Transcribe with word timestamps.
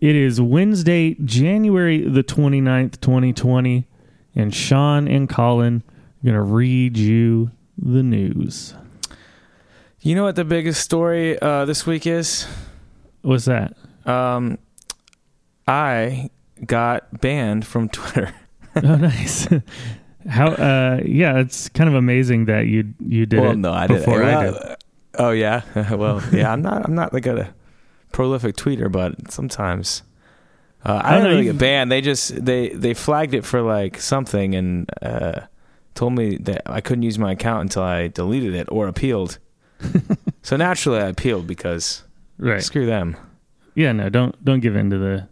It 0.00 0.16
is 0.16 0.40
Wednesday, 0.40 1.14
January 1.22 2.02
the 2.02 2.24
29th, 2.24 3.00
2020, 3.00 3.86
and 4.34 4.54
Sean 4.54 5.06
and 5.06 5.28
Colin 5.28 5.82
are 5.86 6.24
going 6.24 6.34
to 6.34 6.40
read 6.40 6.96
you 6.96 7.50
the 7.76 8.02
news. 8.02 8.72
You 10.00 10.14
know 10.14 10.24
what 10.24 10.36
the 10.36 10.44
biggest 10.44 10.80
story 10.80 11.38
uh, 11.40 11.66
this 11.66 11.86
week 11.86 12.06
is? 12.06 12.46
What's 13.20 13.44
that? 13.44 13.76
Um, 14.06 14.56
I 15.68 16.30
got 16.64 17.20
banned 17.20 17.66
from 17.66 17.88
Twitter. 17.90 18.34
oh, 18.76 18.96
nice. 18.96 19.46
How? 20.28 20.48
Uh, 20.48 21.00
yeah, 21.04 21.38
it's 21.38 21.68
kind 21.68 21.90
of 21.90 21.94
amazing 21.94 22.46
that 22.46 22.66
you 22.66 22.94
you 23.00 23.26
did 23.26 23.40
well, 23.40 23.50
it 23.52 23.56
no, 23.56 23.72
I 23.72 23.86
did. 23.86 23.98
before 23.98 24.24
I 24.24 24.44
did. 24.44 24.52
Well, 24.54 24.76
Oh 25.14 25.30
yeah. 25.30 25.62
well, 25.94 26.22
yeah. 26.32 26.52
I'm 26.52 26.62
not. 26.62 26.84
I'm 26.84 26.94
not 26.94 27.12
like 27.12 27.26
a 27.26 27.52
prolific 28.12 28.56
tweeter, 28.56 28.90
but 28.90 29.30
sometimes 29.30 30.02
uh, 30.84 31.00
I 31.04 31.10
I 31.10 31.14
don't 31.14 31.24
know 31.24 31.30
really 31.30 31.44
get 31.44 31.58
banned. 31.58 31.90
They 31.92 32.00
just 32.00 32.44
they 32.44 32.70
they 32.70 32.94
flagged 32.94 33.34
it 33.34 33.44
for 33.44 33.62
like 33.62 34.00
something 34.00 34.54
and 34.54 34.90
uh, 35.02 35.42
told 35.94 36.14
me 36.14 36.36
that 36.38 36.62
I 36.66 36.80
couldn't 36.80 37.02
use 37.02 37.18
my 37.18 37.32
account 37.32 37.62
until 37.62 37.82
I 37.82 38.08
deleted 38.08 38.54
it 38.54 38.68
or 38.70 38.88
appealed. 38.88 39.38
so 40.42 40.56
naturally, 40.56 40.98
I 41.00 41.08
appealed 41.08 41.46
because 41.46 42.04
Right. 42.38 42.62
screw 42.62 42.86
them. 42.86 43.16
Yeah. 43.74 43.92
No. 43.92 44.08
Don't 44.08 44.42
don't 44.44 44.60
give 44.60 44.76
in 44.76 44.90
to 44.90 44.98
the 44.98 45.28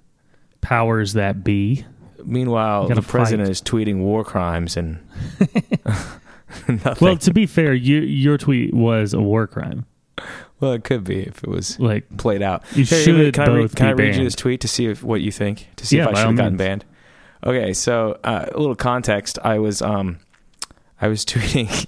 powers 0.60 1.14
that 1.14 1.42
be. 1.44 1.84
Meanwhile, 2.24 2.88
the 2.88 3.00
president 3.00 3.46
fight. 3.46 3.52
is 3.52 3.62
tweeting 3.62 4.00
war 4.00 4.24
crimes 4.24 4.76
and 4.76 4.98
nothing. 6.68 6.96
Well, 7.00 7.16
to 7.18 7.32
be 7.32 7.46
fair, 7.46 7.72
you, 7.74 8.00
your 8.00 8.36
tweet 8.38 8.74
was 8.74 9.14
a 9.14 9.20
war 9.20 9.46
crime. 9.46 9.86
Well, 10.60 10.72
it 10.72 10.82
could 10.84 11.04
be 11.04 11.20
if 11.20 11.42
it 11.44 11.48
was 11.48 11.78
Like 11.78 12.16
played 12.16 12.42
out. 12.42 12.64
you 12.74 12.84
Hey, 12.84 13.02
should 13.04 13.32
can 13.34 13.48
I, 13.48 13.54
read, 13.54 13.62
both 13.62 13.74
can 13.76 13.86
I 13.88 13.92
read 13.92 14.16
you 14.16 14.24
this 14.24 14.34
tweet 14.34 14.60
to 14.62 14.68
see 14.68 14.86
if, 14.86 15.02
what 15.04 15.20
you 15.20 15.30
think? 15.30 15.68
To 15.76 15.86
see 15.86 15.98
Yeah, 15.98 16.04
if 16.04 16.08
I 16.08 16.14
should 16.14 16.26
have 16.26 16.36
gotten 16.36 16.52
means. 16.54 16.58
banned. 16.58 16.84
Okay, 17.44 17.72
so 17.72 18.18
uh, 18.24 18.46
a 18.52 18.58
little 18.58 18.74
context. 18.74 19.38
I 19.44 19.58
was 19.60 19.80
um, 19.82 20.18
I 21.00 21.06
was 21.08 21.24
tweeting 21.32 21.86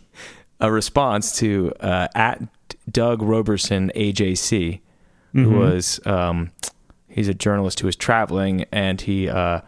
a 0.60 0.70
response 0.70 1.36
to 1.38 1.72
uh, 1.80 2.06
at 2.14 2.40
Doug 2.90 3.22
Roberson 3.22 3.90
AJC, 3.96 4.80
who 5.32 5.46
Mhm. 5.46 5.58
was 5.58 6.00
um, 6.06 6.52
he's 7.08 7.27
a 7.27 7.34
journalist 7.34 7.80
who 7.80 7.86
was 7.86 7.96
traveling 7.96 8.64
and 8.70 9.00
he 9.00 9.28
uh, 9.28 9.62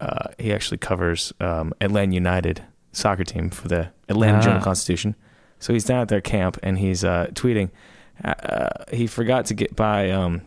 uh, 0.00 0.28
he 0.38 0.52
actually 0.52 0.78
covers 0.78 1.32
um, 1.40 1.72
Atlanta 1.80 2.14
United 2.14 2.62
soccer 2.92 3.24
team 3.24 3.50
for 3.50 3.68
the 3.68 3.88
Atlanta 4.08 4.38
Ah. 4.38 4.40
Journal 4.40 4.60
Constitution. 4.62 5.16
So 5.64 5.72
he's 5.72 5.84
down 5.84 6.02
at 6.02 6.08
their 6.08 6.20
camp 6.20 6.58
and 6.62 6.78
he's 6.78 7.04
uh, 7.04 7.28
tweeting. 7.32 7.70
Uh, 8.22 8.68
he 8.92 9.06
forgot 9.06 9.46
to 9.46 9.54
get 9.54 9.74
by 9.74 10.10
um, 10.10 10.42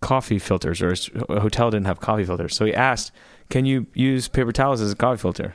coffee 0.00 0.40
filters, 0.40 0.82
or 0.82 0.90
his 0.90 1.08
hotel 1.28 1.70
didn't 1.70 1.86
have 1.86 2.00
coffee 2.00 2.24
filters. 2.24 2.56
So 2.56 2.64
he 2.64 2.74
asked, 2.74 3.12
"Can 3.48 3.64
you 3.64 3.86
use 3.94 4.26
paper 4.26 4.50
towels 4.50 4.80
as 4.80 4.90
a 4.90 4.96
coffee 4.96 5.20
filter?" 5.20 5.54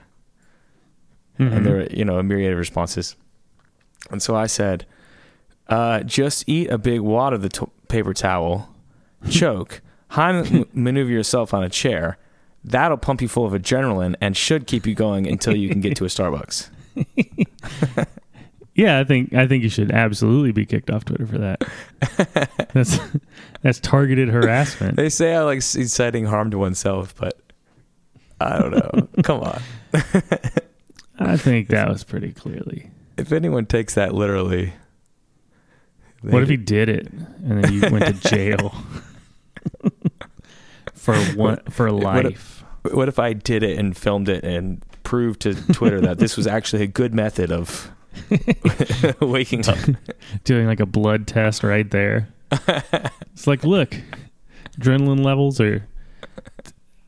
Mhm. 1.38 1.52
and 1.58 1.66
there 1.66 1.76
were 1.76 1.88
you 1.92 2.06
know 2.06 2.18
a 2.18 2.24
myriad 2.24 2.54
of 2.54 2.60
responses. 2.60 3.18
And 4.10 4.22
so 4.22 4.38
I 4.38 4.48
said, 4.48 4.86
uh, 5.68 6.00
"Just 6.04 6.48
eat 6.48 6.70
a 6.70 6.78
big 6.78 7.02
wad 7.02 7.34
of 7.34 7.42
the 7.42 7.50
to- 7.50 7.72
paper 7.90 8.14
towel, 8.14 8.70
choke, 9.30 9.82
Heimlich 10.12 10.66
maneuver 10.74 11.12
yourself 11.12 11.54
on 11.54 11.62
a 11.62 11.70
chair. 11.70 12.18
That'll 12.64 12.96
pump 12.98 13.22
you 13.22 13.28
full 13.28 13.46
of 13.46 13.52
adrenaline 13.52 14.16
and 14.22 14.38
should 14.38 14.66
keep 14.66 14.86
you 14.88 14.96
going 14.96 15.28
until 15.28 15.58
you 15.58 15.68
can 15.68 15.82
get 15.82 15.98
to 15.98 16.06
a 16.06 16.08
Starbucks." 16.08 16.70
Yeah, 18.74 19.00
I 19.00 19.04
think 19.04 19.34
I 19.34 19.48
think 19.48 19.64
you 19.64 19.70
should 19.70 19.92
absolutely 19.92 20.54
be 20.54 20.66
kicked 20.66 20.90
off 20.90 21.04
Twitter 21.04 21.28
for 21.28 21.38
that. 21.40 22.70
that's 22.74 22.98
that's 23.62 23.82
targeted 23.82 24.30
harassment. 24.30 24.96
They 24.96 25.10
say 25.10 25.36
I 25.36 25.42
like 25.44 25.58
inciting 25.58 26.26
harm 26.26 26.52
to 26.52 26.58
oneself, 26.58 27.14
but 27.18 27.38
I 28.40 28.58
don't 28.58 28.72
know. 28.72 29.08
Come 29.24 29.42
on. 29.42 29.62
I 31.20 31.36
think 31.36 31.68
that 31.68 31.90
was 31.90 32.06
pretty 32.06 32.32
clearly. 32.32 32.90
If 33.18 33.34
anyone 33.34 33.66
takes 33.66 33.96
that 33.96 34.16
literally, 34.16 34.72
What 36.22 36.42
if 36.42 36.48
he 36.50 36.58
did 36.58 36.88
it 36.88 37.12
and 37.12 37.62
then 37.64 37.74
you 37.74 37.82
went 37.92 38.06
to 38.06 38.30
jail 38.30 38.74
for 40.94 41.16
one 41.36 41.60
for 41.70 41.94
What 41.94 42.26
if- 42.26 42.32
life? 42.32 42.94
What 42.94 43.10
if 43.10 43.20
I 43.20 43.34
did 43.34 43.64
it 43.64 43.78
and 43.78 43.96
filmed 43.96 44.30
it 44.30 44.44
and 44.46 44.84
proved 45.12 45.42
to 45.42 45.54
Twitter 45.74 46.00
that 46.00 46.20
this 46.20 46.38
was 46.38 46.48
actually 46.58 46.84
a 46.84 46.88
good 46.88 47.14
method 47.14 47.52
of 47.52 47.92
waking 49.20 49.68
up? 49.68 49.78
Doing 50.46 50.68
like 50.68 50.80
a 50.80 50.86
blood 50.86 51.28
test 51.28 51.64
right 51.64 51.90
there. 51.92 52.30
It's 53.34 53.48
like, 53.48 53.64
look, 53.64 53.96
adrenaline 54.80 55.24
levels 55.24 55.60
are 55.60 55.86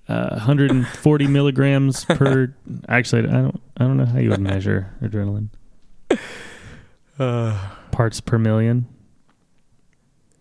uh, 0.08 0.30
140 0.32 1.28
milligrams 1.28 2.06
per. 2.06 2.54
Actually, 2.90 3.30
I 3.30 3.42
don't. 3.42 3.62
I 3.78 3.84
don't 3.84 3.98
know 3.98 4.06
how 4.06 4.20
you 4.20 4.30
would 4.32 4.40
measure 4.40 4.92
adrenaline. 5.02 5.50
Uh, 7.20 7.70
Parts 7.92 8.20
per 8.20 8.40
million. 8.40 8.88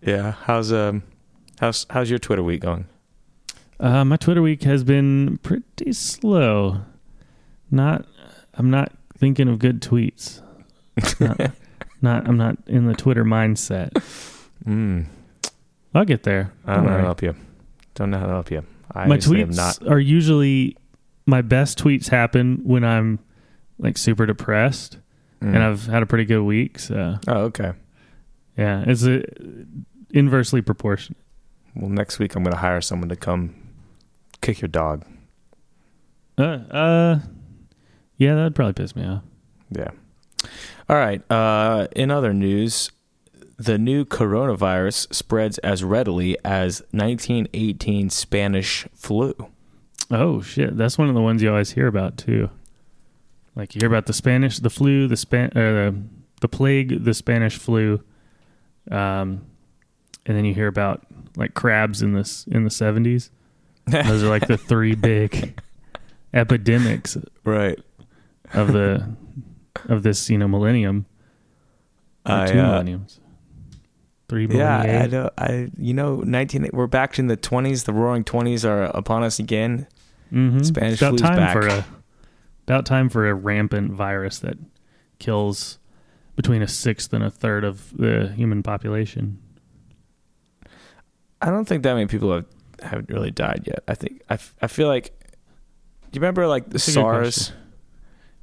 yeah. 0.01 0.33
How's 0.45 0.73
um, 0.73 1.03
how's 1.61 1.85
how's 1.91 2.09
your 2.09 2.21
Twitter 2.21 2.43
week 2.43 2.63
going? 2.63 2.87
Uh, 3.79 4.05
my 4.05 4.17
Twitter 4.17 4.41
week 4.41 4.63
has 4.63 4.83
been 4.83 5.39
pretty 5.43 5.93
slow. 5.93 6.83
Not, 7.73 8.07
I'm 8.55 8.71
not 8.71 8.93
thinking 9.19 9.49
of 9.49 9.59
good 9.59 9.83
tweets. 9.83 10.41
Not, 11.19 11.53
not 12.03 12.29
I'm 12.29 12.37
not 12.37 12.59
in 12.69 12.87
the 12.87 12.95
Twitter 12.95 13.25
mindset. 13.25 13.91
Mm, 14.65 15.07
I'll 15.95 16.05
get 16.05 16.23
there. 16.23 16.53
I 16.65 16.77
don't 16.77 16.85
know 16.85 16.91
how 16.91 16.97
to 16.99 17.03
help 17.03 17.23
you. 17.23 17.35
Don't 17.95 18.11
know 18.11 18.19
how 18.19 18.27
to 18.27 18.33
help 18.33 18.51
you. 18.51 18.65
I 18.95 19.07
my 19.07 19.17
tweets 19.17 19.91
are 19.91 19.99
usually 19.99 20.77
my 21.27 21.43
best 21.43 21.83
tweets 21.83 22.09
happen 22.09 22.61
when 22.63 22.85
I'm 22.85 23.19
like 23.79 23.99
super 23.99 24.27
depressed 24.27 24.99
Mm. 25.43 25.55
and 25.55 25.63
I've 25.65 25.87
had 25.87 26.03
a 26.03 26.07
pretty 26.07 26.25
good 26.25 26.43
week. 26.43 26.79
So 26.79 27.19
oh, 27.27 27.39
okay. 27.45 27.73
yeah, 28.57 28.85
it's 28.87 29.05
a, 29.05 29.25
inversely 30.11 30.63
proportionate. 30.63 31.21
Well, 31.75 31.91
next 31.91 32.19
week 32.19 32.37
I'm 32.37 32.45
going 32.45 32.53
to 32.53 32.61
hire 32.61 32.81
someone 32.81 33.09
to 33.09 33.17
come 33.17 33.55
kick 34.41 34.61
your 34.61 34.69
dog. 34.69 35.05
Uh, 36.39 36.43
uh, 36.43 37.19
yeah, 38.23 38.37
that'd 38.37 38.55
probably 38.55 38.75
piss 38.75 38.95
me 38.95 39.05
off. 39.05 39.23
Yeah. 39.71 39.91
All 40.89 40.97
right. 40.97 41.23
Uh, 41.31 41.89
in 41.97 42.11
other 42.13 42.33
news, 42.33 42.91
the 43.57 43.79
new 43.79 44.05
coronavirus 44.05 45.13
spreads 45.13 45.59
as 45.59 45.83
readily 45.83 46.37
as 46.45 46.83
1918 46.93 48.11
Spanish 48.11 48.87
flu. 48.95 49.35
Oh 50.09 50.41
shit, 50.41 50.77
that's 50.77 50.99
one 50.99 51.09
of 51.09 51.15
the 51.15 51.21
ones 51.21 51.43
you 51.43 51.51
always 51.51 51.73
hear 51.73 51.89
about 51.89 52.17
too. 52.17 52.49
Like 53.57 53.75
you 53.75 53.81
hear 53.81 53.89
about 53.89 54.07
the 54.07 54.13
Spanish, 54.13 54.59
the 54.61 54.71
flu, 54.71 55.09
the 55.09 55.17
span, 55.17 55.57
uh, 55.57 55.93
the, 56.41 56.49
plague, 56.49 57.05
the 57.05 57.15
Spanish 57.15 57.57
flu, 57.57 58.03
um, 58.91 59.45
and 60.27 60.37
then 60.37 60.45
you 60.45 60.55
hear 60.55 60.69
about 60.69 61.05
like 61.37 61.55
crabs 61.55 62.03
in 62.03 62.13
this 62.13 62.47
in 62.47 62.65
the 62.65 62.71
seventies. 62.71 63.31
Those 63.87 64.23
are 64.23 64.29
like 64.29 64.47
the 64.47 64.59
three 64.59 64.95
big 64.95 65.61
epidemics 66.35 67.17
right. 67.45 67.79
Of 68.55 68.73
the 68.73 69.07
of 69.89 70.03
this 70.03 70.29
you 70.31 70.39
know 70.39 70.49
millennium. 70.49 71.07
I, 72.25 72.47
two 72.47 72.59
uh, 72.61 72.63
millenniums. 72.69 73.19
Three 74.29 74.47
Yeah, 74.47 74.79
I, 74.79 74.87
millennia. 74.87 75.09
know. 75.09 75.31
I 75.39 75.71
you 75.79 75.95
know 75.95 76.17
19 76.21 76.71
we're 76.73 76.87
back 76.87 77.19
in 77.19 77.27
the 77.27 77.37
20s. 77.37 77.85
The 77.85 77.93
roaring 77.93 78.25
20s 78.25 78.65
are 78.69 78.85
upon 78.85 79.23
us 79.25 79.39
again. 79.39 79.87
Mhm. 80.33 80.65
Spanish 80.65 81.01
about 81.01 81.11
flu's 81.11 81.21
time 81.23 81.37
back. 81.37 81.53
for 81.53 81.67
a 81.67 81.85
about 82.67 82.87
time 82.87 83.09
for 83.09 83.29
a 83.29 83.35
rampant 83.35 83.93
virus 83.93 84.39
that 84.39 84.57
kills 85.19 85.79
between 86.37 86.63
a 86.63 86.69
sixth 86.69 87.13
and 87.13 87.23
a 87.23 87.31
third 87.31 87.65
of 87.65 87.95
the 87.97 88.33
human 88.35 88.63
population. 88.63 89.39
I 91.41 91.47
don't 91.51 91.65
think 91.67 91.83
that 91.83 91.95
many 91.95 92.07
people 92.07 92.33
have 92.33 92.47
haven't 92.83 93.11
really 93.11 93.31
died 93.31 93.65
yet. 93.67 93.83
I 93.87 93.95
think 93.95 94.23
I, 94.31 94.35
f- 94.35 94.55
I 94.63 94.67
feel 94.69 94.89
like 94.89 95.13
do 95.19 96.17
you 96.17 96.21
remember 96.21 96.47
like 96.47 96.65
the 96.67 96.71
That's 96.73 96.89
a 96.89 96.91
good 96.93 96.95
SARS? 96.95 97.25
question. 97.37 97.57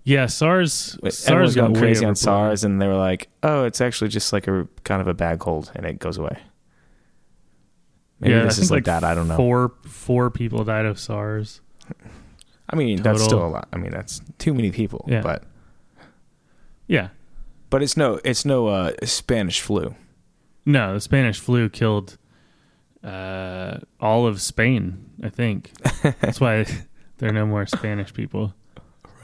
Yeah, 0.03 0.25
SARS. 0.25 0.97
SARS 1.01 1.27
Everyone's 1.27 1.55
got 1.55 1.75
crazy 1.75 2.05
on. 2.05 2.15
SARS, 2.15 2.63
and 2.63 2.81
they 2.81 2.87
were 2.87 2.95
like, 2.97 3.29
"Oh, 3.43 3.65
it's 3.65 3.81
actually 3.81 4.07
just 4.09 4.33
like 4.33 4.47
a 4.47 4.67
kind 4.83 5.01
of 5.01 5.07
a 5.07 5.13
bad 5.13 5.39
cold, 5.39 5.71
and 5.75 5.85
it 5.85 5.99
goes 5.99 6.17
away." 6.17 6.37
Maybe 8.19 8.33
yeah, 8.33 8.43
this 8.43 8.57
is 8.57 8.69
think 8.69 8.71
like, 8.71 8.85
that. 8.85 9.03
I 9.03 9.13
don't 9.13 9.27
know. 9.27 9.37
Four 9.37 9.73
four 9.85 10.29
people 10.29 10.63
died 10.63 10.85
of 10.85 10.99
SARS. 10.99 11.61
I 12.69 12.75
mean, 12.75 13.01
that's 13.01 13.23
still 13.23 13.45
a 13.45 13.47
lot. 13.47 13.67
I 13.73 13.77
mean, 13.77 13.91
that's 13.91 14.21
too 14.37 14.53
many 14.53 14.71
people. 14.71 15.05
Yeah. 15.07 15.21
But 15.21 15.43
Yeah. 16.87 17.09
but 17.69 17.81
it's 17.81 17.97
no 17.97 18.19
it's 18.23 18.45
no 18.45 18.67
uh, 18.67 18.91
Spanish 19.03 19.61
flu. 19.61 19.95
No, 20.65 20.93
the 20.93 21.01
Spanish 21.01 21.39
flu 21.39 21.69
killed 21.69 22.17
uh, 23.03 23.77
all 23.99 24.27
of 24.27 24.41
Spain. 24.41 25.09
I 25.23 25.29
think 25.29 25.71
that's 26.19 26.39
why 26.39 26.65
there 27.17 27.29
are 27.29 27.33
no 27.33 27.45
more 27.45 27.65
Spanish 27.65 28.13
people. 28.13 28.53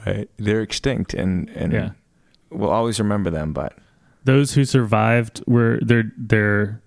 Right. 0.06 0.30
They're 0.36 0.62
extinct, 0.62 1.14
and 1.14 1.48
and 1.50 1.72
Yeah. 1.72 1.90
we'll 2.50 2.70
always 2.70 2.98
remember 3.00 3.30
them. 3.30 3.52
But 3.52 3.76
those 4.24 4.54
who 4.54 4.64
survived 4.64 5.42
were 5.46 5.78
their 5.82 6.12
their 6.16 6.80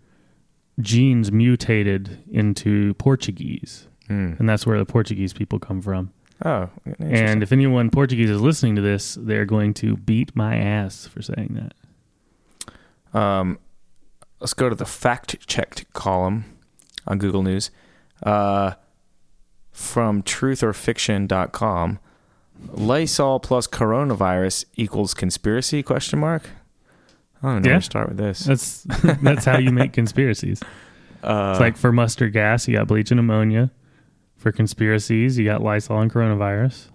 genes 0.80 1.32
mutated 1.32 2.20
into 2.32 2.94
Portuguese, 2.96 3.88
Hmm. 4.08 4.34
and 4.40 4.48
that's 4.48 4.66
where 4.66 4.78
the 4.78 4.86
Portuguese 4.86 5.34
people 5.34 5.60
come 5.60 5.82
from. 5.82 6.12
Oh, 6.46 6.70
And 7.00 7.44
if 7.44 7.52
anyone 7.52 7.90
Portuguese 7.90 8.30
is 8.30 8.40
listening 8.40 8.78
to 8.78 8.82
this, 8.82 9.16
they're 9.22 9.44
going 9.46 9.74
to 9.76 9.98
beat 9.98 10.34
my 10.38 10.56
ass 10.56 11.06
for 11.06 11.22
saying 11.22 11.60
that. 13.14 13.20
Um, 13.20 13.60
let's 14.40 14.54
go 14.54 14.70
to 14.70 14.76
the 14.76 14.86
fact 14.86 15.46
checked 15.48 15.92
column 15.92 16.46
on 17.06 17.18
Google 17.18 17.44
News. 17.44 17.72
Uh, 18.24 18.76
from 19.74 20.24
trutherfiction.com, 20.24 22.00
Lysol 22.74 23.40
plus 23.40 23.68
coronavirus 23.68 24.66
equals 24.76 25.14
conspiracy? 25.14 25.82
Question 25.84 26.20
mark. 26.20 26.50
I 27.42 27.48
don't 27.54 27.62
know 27.62 27.70
Yeah. 27.70 27.74
where 27.76 27.80
to 27.80 27.86
start 27.86 28.10
with 28.10 28.18
this. 28.18 28.40
That's 28.42 28.84
that's 29.22 29.46
how 29.46 29.58
you 29.58 29.72
make 29.72 29.94
conspiracies. 29.94 30.62
Uh, 31.24 31.52
It's 31.52 31.60
like 31.60 31.78
for 31.78 31.92
mustard 31.92 32.34
gas, 32.34 32.68
you 32.68 32.76
got 32.78 32.88
bleach 32.88 33.12
and 33.12 33.20
ammonia. 33.20 33.72
For 34.38 34.52
conspiracies, 34.54 35.38
you 35.38 35.44
got 35.46 35.62
Lysol 35.62 36.00
and 36.00 36.12
coronavirus. 36.12 36.88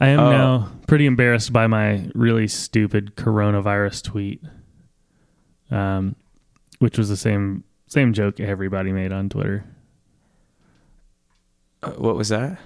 I 0.00 0.08
am 0.08 0.20
Oh. 0.20 0.30
now 0.30 0.72
pretty 0.86 1.06
embarrassed 1.06 1.52
by 1.52 1.66
my 1.66 2.08
really 2.14 2.46
stupid 2.48 3.14
coronavirus 3.16 4.02
tweet, 4.04 4.42
um, 5.70 6.14
which 6.78 6.98
was 6.98 7.08
the 7.08 7.16
same 7.16 7.64
same 7.86 8.12
joke 8.12 8.40
everybody 8.40 8.92
made 8.92 9.12
on 9.12 9.28
Twitter. 9.28 9.64
uh, 11.82 11.90
what 11.92 12.16
was 12.16 12.28
that? 12.30 12.58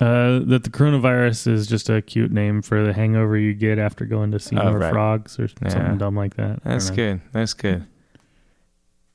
Uh, 0.00 0.40
that 0.44 0.64
the 0.64 0.70
coronavirus 0.70 1.46
is 1.46 1.66
just 1.68 1.88
a 1.88 2.02
cute 2.02 2.32
name 2.32 2.62
for 2.62 2.82
the 2.84 2.92
hangover 2.92 3.36
you 3.38 3.54
get 3.54 3.78
after 3.78 4.04
going 4.04 4.32
to 4.32 4.40
see 4.40 4.56
Oh, 4.56 4.70
more 4.70 4.78
right. 4.80 4.92
frogs 4.92 5.38
or 5.38 5.48
Yeah. 5.62 5.68
something 5.68 5.98
dumb 5.98 6.16
like 6.16 6.34
that. 6.34 6.64
That's 6.64 6.90
good. 6.90 7.20
That's 7.32 7.54
good. 7.54 7.86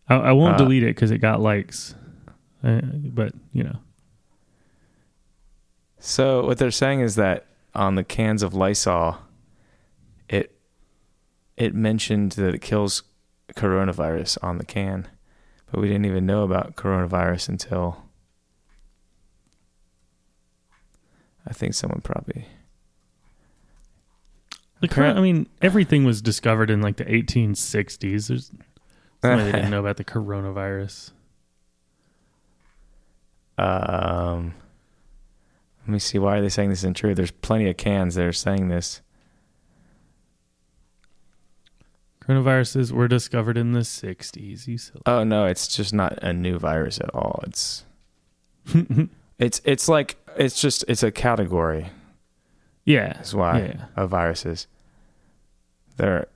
I, 0.07 0.15
I 0.15 0.31
won't 0.31 0.55
Uh, 0.55 0.59
delete 0.59 0.83
it 0.83 0.95
because 0.95 1.11
it 1.11 1.17
got 1.17 1.41
likes, 1.41 1.95
uh, 2.63 2.79
but 2.83 3.33
you 3.51 3.63
know. 3.65 3.77
So 5.99 6.45
what 6.45 6.57
they're 6.57 6.71
saying 6.71 7.01
is 7.01 7.15
that 7.15 7.45
on 7.75 7.95
the 7.95 8.03
cans 8.03 8.41
of 8.41 8.53
Lysol, 8.53 9.17
it 10.29 10.55
it 11.57 11.75
mentioned 11.75 12.31
that 12.33 12.55
it 12.55 12.61
kills 12.61 13.03
coronavirus 13.55 14.37
on 14.41 14.57
the 14.59 14.65
can, 14.65 15.07
but 15.71 15.81
we 15.81 15.87
didn't 15.89 16.05
even 16.05 16.25
know 16.25 16.43
about 16.43 16.75
coronavirus 16.77 17.49
until 17.49 18.05
I 21.49 21.53
think 21.53 21.73
someone 21.73 22.01
probably 22.01 22.45
The 24.81 24.87
cor- 24.87 25.03
I 25.05 25.19
mean, 25.19 25.47
everything 25.61 26.03
was 26.05 26.21
discovered 26.21 26.69
in 26.69 26.81
like 26.81 26.97
the 26.97 27.05
1860s. 27.05 28.27
There's 28.27 28.51
no 29.23 29.35
way 29.37 29.43
they 29.45 29.51
didn't 29.51 29.71
know 29.71 29.79
about 29.79 29.97
the 29.97 30.03
coronavirus. 30.05 31.11
um 33.57 34.53
let 35.81 35.93
me 35.93 35.99
see 35.99 36.19
why 36.19 36.37
are 36.37 36.41
they 36.41 36.49
saying 36.49 36.69
this 36.69 36.79
isn't 36.79 36.95
true? 36.97 37.15
There's 37.15 37.31
plenty 37.31 37.67
of 37.69 37.75
cans 37.77 38.13
that 38.15 38.25
are 38.25 38.31
saying 38.31 38.67
this. 38.69 39.01
Coronaviruses 42.23 42.91
were 42.91 43.07
discovered 43.07 43.57
in 43.57 43.71
the 43.71 43.79
60s. 43.79 44.67
You 44.67 44.77
silly. 44.77 45.01
Oh 45.07 45.23
no, 45.23 45.45
it's 45.45 45.67
just 45.75 45.93
not 45.95 46.19
a 46.21 46.31
new 46.31 46.59
virus 46.59 46.99
at 46.99 47.09
all. 47.15 47.43
It's 47.47 47.85
it's 49.39 49.61
it's 49.65 49.89
like 49.89 50.17
it's 50.39 50.59
just 50.59 50.83
it's 50.87 51.03
a 51.03 51.11
category. 51.11 51.89
yeah. 52.85 53.13
That's 53.13 53.33
why 53.33 53.59
Yeah. 53.59 53.85
of 53.95 54.09
viruses. 54.09 54.67
They're 55.97 56.27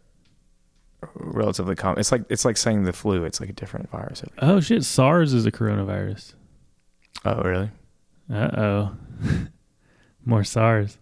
relatively 1.16 1.76
common. 1.76 2.00
It's 2.00 2.12
like 2.12 2.24
it's 2.30 2.46
like 2.46 2.58
saying 2.58 2.84
the 2.84 2.94
flu. 2.94 3.24
It's 3.24 3.40
like 3.40 3.50
a 3.50 3.54
different 3.54 3.90
virus. 3.90 4.24
Oh 4.40 4.60
shit, 4.60 4.84
SARS 4.84 5.34
is 5.34 5.46
a 5.46 5.52
coronavirus. 5.52 6.34
Oh 7.26 7.42
really? 7.42 7.72
Uh 8.32 8.50
oh. 8.58 8.96
More 10.26 10.44
SARS. 10.44 10.98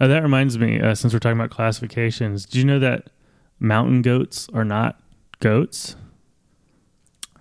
Oh, 0.00 0.08
that 0.08 0.22
reminds 0.22 0.58
me, 0.58 0.80
uh, 0.80 0.94
since 0.94 1.12
we're 1.12 1.18
talking 1.18 1.38
about 1.38 1.50
classifications, 1.50 2.46
do 2.46 2.58
you 2.58 2.64
know 2.64 2.78
that 2.78 3.10
mountain 3.58 4.00
goats 4.02 4.48
are 4.54 4.64
not 4.64 4.98
goats? 5.40 5.96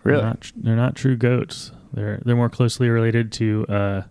Really? 0.04 0.20
They're 0.22 0.28
not, 0.30 0.52
they're 0.56 0.76
not 0.76 0.96
true 0.96 1.16
goats. 1.18 1.72
They're 1.94 2.22
they're 2.26 2.36
more 2.36 2.50
closely 2.50 2.90
related 2.90 3.32
to 3.34 3.66
uh, 3.70 4.02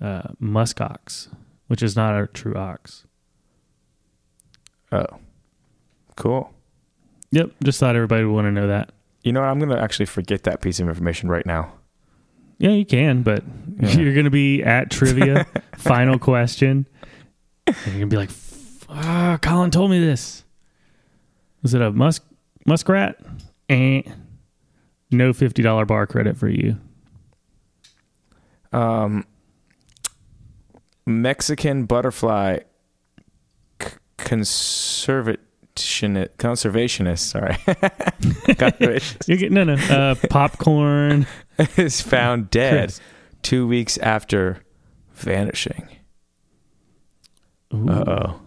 uh, 0.00 0.28
musk 0.38 0.80
ox, 0.80 1.28
which 1.68 1.82
is 1.82 1.96
not 1.96 2.20
a 2.20 2.26
true 2.26 2.54
ox. 2.54 3.04
Oh, 4.92 5.06
cool. 6.16 6.52
Yep, 7.32 7.50
just 7.62 7.78
thought 7.78 7.94
everybody 7.94 8.24
would 8.24 8.32
want 8.34 8.46
to 8.46 8.50
know 8.52 8.66
that. 8.66 8.90
You 9.22 9.32
know 9.32 9.40
what? 9.40 9.48
I'm 9.48 9.58
gonna 9.60 9.78
actually 9.80 10.06
forget 10.06 10.42
that 10.44 10.62
piece 10.62 10.80
of 10.80 10.88
information 10.88 11.28
right 11.28 11.46
now. 11.46 11.72
Yeah, 12.58 12.70
you 12.70 12.84
can, 12.84 13.22
but 13.22 13.44
Yeah. 13.80 13.90
you're 13.98 14.14
gonna 14.14 14.30
be 14.30 14.62
at 14.62 14.90
trivia, 14.90 15.46
final 15.76 16.18
question, 16.18 16.86
and 17.66 17.76
you're 17.86 17.94
gonna 17.94 18.06
be 18.08 18.16
like, 18.16 18.30
"Ah, 18.88 19.38
Colin 19.40 19.70
told 19.70 19.90
me 19.90 19.98
this." 20.00 20.44
Was 21.62 21.74
it 21.74 21.82
a 21.82 21.90
musk 21.92 22.24
muskrat? 22.66 23.16
Eh. 23.68 24.02
No 25.12 25.32
fifty 25.32 25.62
dollar 25.62 25.84
bar 25.84 26.06
credit 26.06 26.36
for 26.36 26.48
you. 26.48 26.76
Um, 28.72 29.24
Mexican 31.06 31.84
butterfly 31.86 32.58
c- 33.80 33.88
conservationist 34.18 35.38
conservationist. 36.38 37.18
Sorry, 37.18 37.54
Conservationist 38.54 39.28
You 39.28 39.36
get 39.36 39.52
no 39.52 39.64
no 39.64 39.74
uh, 39.74 40.14
popcorn. 40.28 41.26
is 41.76 42.00
found 42.00 42.48
dead 42.50 42.88
Chris. 42.88 43.00
two 43.42 43.66
weeks 43.66 43.98
after 43.98 44.62
vanishing. 45.14 45.88
Uh 47.72 48.04
oh. 48.06 48.40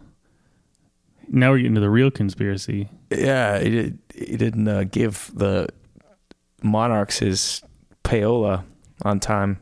Now 1.30 1.52
we're 1.52 1.58
getting 1.60 1.76
to 1.76 1.82
the 1.82 1.90
real 1.90 2.12
conspiracy. 2.12 2.90
Yeah, 3.10 3.60
he, 3.60 3.70
did, 3.70 4.00
he 4.14 4.38
didn't 4.38 4.68
uh, 4.68 4.84
give 4.84 5.32
the 5.34 5.70
monarchs 6.62 7.20
his 7.20 7.62
payola 8.04 8.66
on 9.04 9.20
time. 9.20 9.60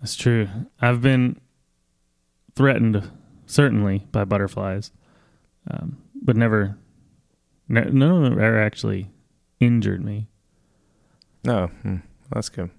That's 0.00 0.16
true. 0.16 0.48
I've 0.80 1.00
been 1.00 1.40
threatened, 2.56 3.10
certainly, 3.46 4.06
by 4.10 4.24
butterflies, 4.24 4.90
um, 5.70 5.98
but 6.20 6.36
never, 6.36 6.76
no, 7.68 7.82
none 7.82 8.10
of 8.10 8.22
them 8.22 8.32
ever 8.40 8.60
actually 8.60 9.10
injured 9.60 10.04
me. 10.04 10.26
No, 11.44 11.68
hmm, 11.82 11.96
that's 12.32 12.48
good. 12.48 12.70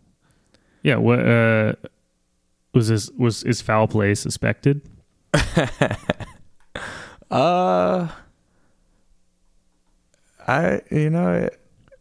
Yeah. 0.84 0.98
What 0.98 1.25
uh, 1.25 1.74
was 2.74 2.89
this? 2.89 3.10
Was 3.17 3.43
is 3.43 3.62
foul 3.62 3.88
play 3.88 4.13
suspected? 4.15 4.81
Uh, 7.29 8.07
I 10.48 10.81
you 10.89 11.10
know 11.10 11.34
it, 11.34 11.60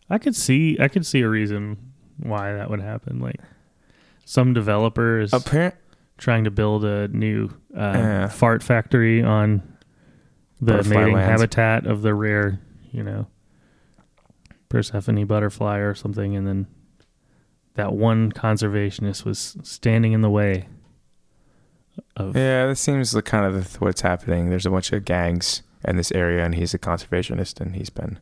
I 0.08 0.18
could 0.18 0.36
see. 0.36 0.76
I 0.78 0.88
could 0.88 1.04
see 1.04 1.22
a 1.22 1.28
reason 1.28 1.92
why 2.22 2.52
that 2.52 2.70
would 2.70 2.80
happen. 2.80 3.20
Like 3.20 3.40
some 4.24 4.54
developers 4.54 5.32
apparent. 5.32 5.74
Trying 6.18 6.44
to 6.44 6.50
build 6.50 6.84
a 6.84 7.08
new 7.08 7.48
uh, 7.76 7.92
Yeah. 7.94 8.28
fart 8.28 8.62
factory 8.62 9.22
on 9.22 9.62
the 10.60 10.82
mating 10.84 11.14
lands. 11.14 11.30
habitat 11.30 11.86
of 11.86 12.02
the 12.02 12.14
rare, 12.14 12.60
you 12.90 13.02
know, 13.02 13.26
Persephone 14.68 15.24
butterfly 15.26 15.78
or 15.78 15.94
something, 15.94 16.34
and 16.34 16.46
then 16.46 16.66
that 17.74 17.92
one 17.92 18.32
conservationist 18.32 19.24
was 19.24 19.56
standing 19.62 20.12
in 20.12 20.22
the 20.22 20.30
way 20.30 20.68
of. 22.16 22.34
Yeah, 22.36 22.66
that 22.66 22.76
seems 22.76 23.14
like 23.14 23.24
kind 23.26 23.44
of 23.44 23.72
the, 23.72 23.78
what's 23.78 24.00
happening. 24.00 24.50
There's 24.50 24.66
a 24.66 24.70
bunch 24.70 24.92
of 24.92 25.04
gangs 25.04 25.62
in 25.86 25.96
this 25.96 26.10
area, 26.12 26.44
and 26.44 26.54
he's 26.54 26.74
a 26.74 26.78
conservationist, 26.78 27.60
and 27.60 27.76
he's 27.76 27.90
been. 27.90 28.18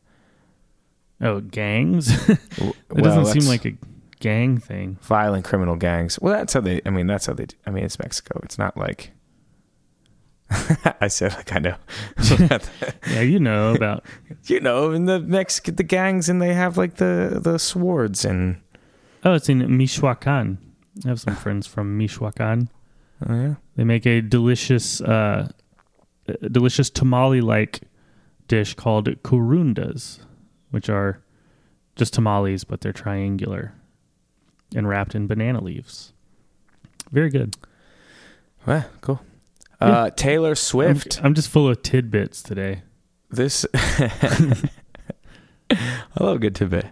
Oh, 1.21 1.39
gangs! 1.39 2.09
it 2.29 2.79
doesn't 2.95 3.27
seem 3.41 3.47
like 3.49 3.65
a 3.65 3.73
gang 4.19 4.57
thing. 4.57 4.97
violent 5.01 5.45
criminal 5.45 5.75
gangs. 5.75 6.19
Well, 6.19 6.33
that's 6.33 6.53
how 6.53 6.61
they. 6.61 6.81
I 6.85 6.89
mean, 6.89 7.07
that's 7.07 7.25
how 7.25 7.33
they. 7.33 7.45
do- 7.45 7.55
I 7.65 7.71
mean, 7.71 7.83
it's 7.83 7.99
Mexico. 7.99 8.39
It's 8.43 8.57
not 8.57 8.77
like. 8.77 9.11
I 11.01 11.07
said 11.07 11.33
like 11.33 11.53
I 11.53 11.59
know. 11.59 11.75
Yeah, 13.11 13.21
you 13.21 13.39
know 13.39 13.73
about. 13.73 14.05
you 14.45 14.59
know, 14.59 14.91
in 14.91 15.05
the 15.05 15.19
Mexican 15.19 15.75
the 15.75 15.83
gangs, 15.83 16.29
and 16.29 16.41
they 16.41 16.53
have 16.53 16.77
like 16.77 16.95
the 16.95 17.39
the 17.41 17.57
swords 17.59 18.25
and. 18.25 18.61
Oh, 19.23 19.33
it's 19.33 19.49
in 19.49 19.75
Michoacan. 19.75 20.59
I 21.03 21.07
have 21.09 21.19
some 21.19 21.35
friends 21.35 21.65
from 21.65 21.97
Michoacan. 21.97 22.69
Oh 23.27 23.33
yeah. 23.33 23.55
They 23.75 23.83
make 23.83 24.05
a 24.05 24.21
delicious, 24.21 25.01
uh, 25.01 25.49
delicious 26.51 26.89
tamale-like 26.89 27.81
dish 28.47 28.75
called 28.75 29.07
corundas, 29.23 30.19
which 30.69 30.89
are 30.89 31.21
just 31.95 32.13
tamales, 32.13 32.63
but 32.63 32.81
they're 32.81 32.93
triangular 32.93 33.73
and 34.73 34.87
wrapped 34.87 35.15
in 35.15 35.27
banana 35.27 35.61
leaves. 35.61 36.13
Very 37.11 37.29
good. 37.29 37.55
Well, 38.65 38.85
cool. 39.01 39.21
Uh, 39.79 40.09
Taylor 40.11 40.49
I'm, 40.49 40.55
Swift. 40.55 41.19
I'm 41.23 41.33
just 41.33 41.49
full 41.49 41.67
of 41.69 41.81
tidbits 41.83 42.41
today. 42.41 42.81
This 43.29 43.65
I 43.73 44.69
love 46.19 46.39
good 46.39 46.55
tidbit. 46.55 46.87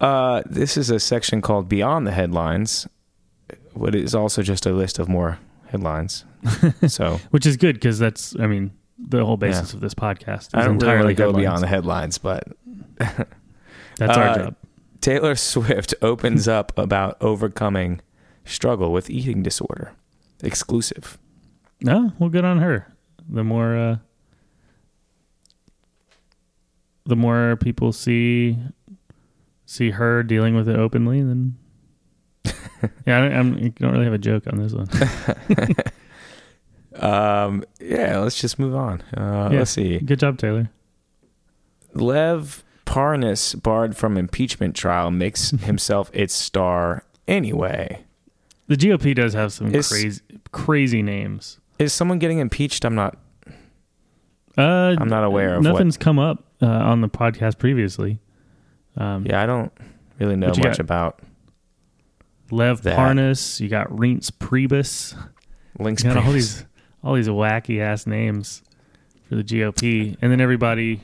Uh, 0.00 0.42
this 0.46 0.76
is 0.76 0.90
a 0.90 1.00
section 1.00 1.40
called 1.40 1.68
Beyond 1.68 2.06
the 2.06 2.12
Headlines, 2.12 2.86
what 3.72 3.94
is 3.94 4.14
also 4.14 4.42
just 4.42 4.66
a 4.66 4.72
list 4.72 4.98
of 4.98 5.08
more 5.08 5.38
headlines. 5.68 6.24
so 6.86 7.18
Which 7.30 7.46
is 7.46 7.56
good 7.56 7.74
because 7.76 7.98
that's, 7.98 8.36
I 8.38 8.46
mean, 8.46 8.72
the 8.98 9.24
whole 9.24 9.36
basis 9.36 9.72
of 9.74 9.80
this 9.80 9.94
podcast 9.94 10.48
is 10.48 10.54
I 10.54 10.64
don't 10.64 10.78
really 10.78 10.90
entirely 10.92 11.14
to 11.14 11.18
go 11.18 11.24
headlines. 11.26 11.42
beyond 11.42 11.62
the 11.62 11.66
headlines, 11.66 12.18
but 12.18 12.44
That's 12.98 14.16
our 14.18 14.28
Uh, 14.28 14.34
job. 14.36 14.56
Taylor 15.06 15.36
Swift 15.36 15.94
opens 16.02 16.48
up 16.48 16.76
about 16.76 17.16
overcoming 17.20 18.00
struggle 18.44 18.90
with 18.90 19.08
eating 19.08 19.40
disorder. 19.40 19.92
Exclusive. 20.42 21.16
No, 21.80 22.10
well, 22.18 22.28
good 22.28 22.44
on 22.44 22.58
her. 22.58 22.92
The 23.28 23.44
more, 23.44 23.76
uh, 23.76 23.96
the 27.04 27.14
more 27.14 27.54
people 27.54 27.92
see 27.92 28.58
see 29.64 29.90
her 29.90 30.24
dealing 30.24 30.56
with 30.56 30.68
it 30.68 30.74
openly, 30.76 31.22
then 31.22 31.56
yeah, 33.06 33.18
I 33.18 33.28
don't, 33.28 33.32
I'm, 33.32 33.54
I 33.54 33.68
don't 33.78 33.92
really 33.92 34.06
have 34.06 34.12
a 34.12 34.18
joke 34.18 34.48
on 34.52 34.58
this 34.58 34.72
one. 34.72 34.88
Um, 36.98 37.62
yeah, 37.78 38.20
let's 38.20 38.40
just 38.40 38.58
move 38.58 38.74
on. 38.74 39.02
Uh, 39.14 39.50
Yeah. 39.52 39.58
Let's 39.58 39.70
see. 39.70 39.98
Good 39.98 40.18
job, 40.18 40.38
Taylor. 40.38 40.70
Lev 41.92 42.64
Parnas, 42.86 43.60
barred 43.60 43.96
from 43.96 44.16
impeachment 44.16 44.74
trial, 44.74 45.10
makes 45.10 45.50
himself 45.60 46.10
its 46.14 46.32
star 46.34 47.04
anyway. 47.28 48.04
The 48.68 48.76
GOP 48.76 49.14
does 49.14 49.34
have 49.34 49.52
some 49.52 49.74
Is- 49.74 49.88
crazy 49.88 50.20
crazy 50.52 51.02
names. 51.02 51.60
Is 51.78 51.92
someone 51.92 52.18
getting 52.18 52.38
impeached? 52.38 52.84
I'm 52.86 52.94
not. 52.94 53.18
Uh, 54.56 54.96
I'm 54.98 55.08
not 55.08 55.24
aware 55.24 55.56
of 55.56 55.64
what- 55.64 55.72
Nothing's 55.72 55.98
come 55.98 56.18
up 56.18 56.44
uh, 56.62 56.66
on 56.66 57.02
the 57.02 57.08
podcast 57.08 57.58
previously. 57.58 58.18
Um, 58.96 59.26
Yeah, 59.26 59.42
I 59.42 59.46
don't 59.46 59.70
really 60.18 60.36
know 60.36 60.46
What 60.48 60.56
you 60.56 60.62
much 60.62 60.78
got? 60.78 60.80
about 60.80 61.20
Lev 62.50 62.82
That. 62.82 62.96
Parnas. 62.98 63.60
You 63.60 63.68
got 63.68 63.88
Reince 63.88 64.30
Priebus. 64.30 65.14
links. 65.78 66.02
You 66.02 66.14
got 66.14 66.24
all 66.24 66.32
these 66.32 66.64
all 67.04 67.14
these 67.14 67.28
wacky 67.28 67.80
ass 67.80 68.06
names 68.06 68.62
for 69.28 69.34
the 69.36 69.44
GOP, 69.44 70.16
and 70.22 70.32
then 70.32 70.40
everybody, 70.40 71.02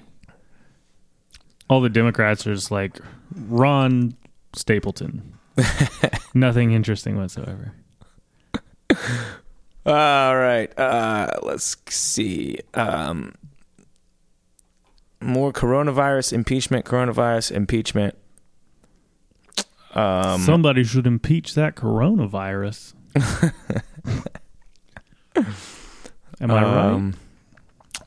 all 1.73 1.81
the 1.81 1.89
Democrats 1.89 2.47
are 2.47 2.55
just 2.55 2.71
like 2.71 2.99
Ron 3.35 4.15
Stapleton. 4.55 5.39
Nothing 6.35 6.73
interesting 6.73 7.17
whatsoever. 7.17 7.73
All 9.87 10.37
right. 10.37 10.71
Uh, 10.79 11.31
let's 11.43 11.79
see. 11.89 12.59
Um, 12.75 13.35
more 15.23 15.51
coronavirus 15.51 16.35
impeachment. 16.35 16.85
Coronavirus 16.85 17.53
impeachment. 17.53 18.17
Um, 19.95 20.43
Somebody 20.43 20.85
should 20.85 21.07
impeach 21.07 21.55
that 21.55 21.75
coronavirus. 21.75 22.93
Am 26.41 26.51
I 26.51 26.63
right? 26.63 26.65
um, 26.65 27.15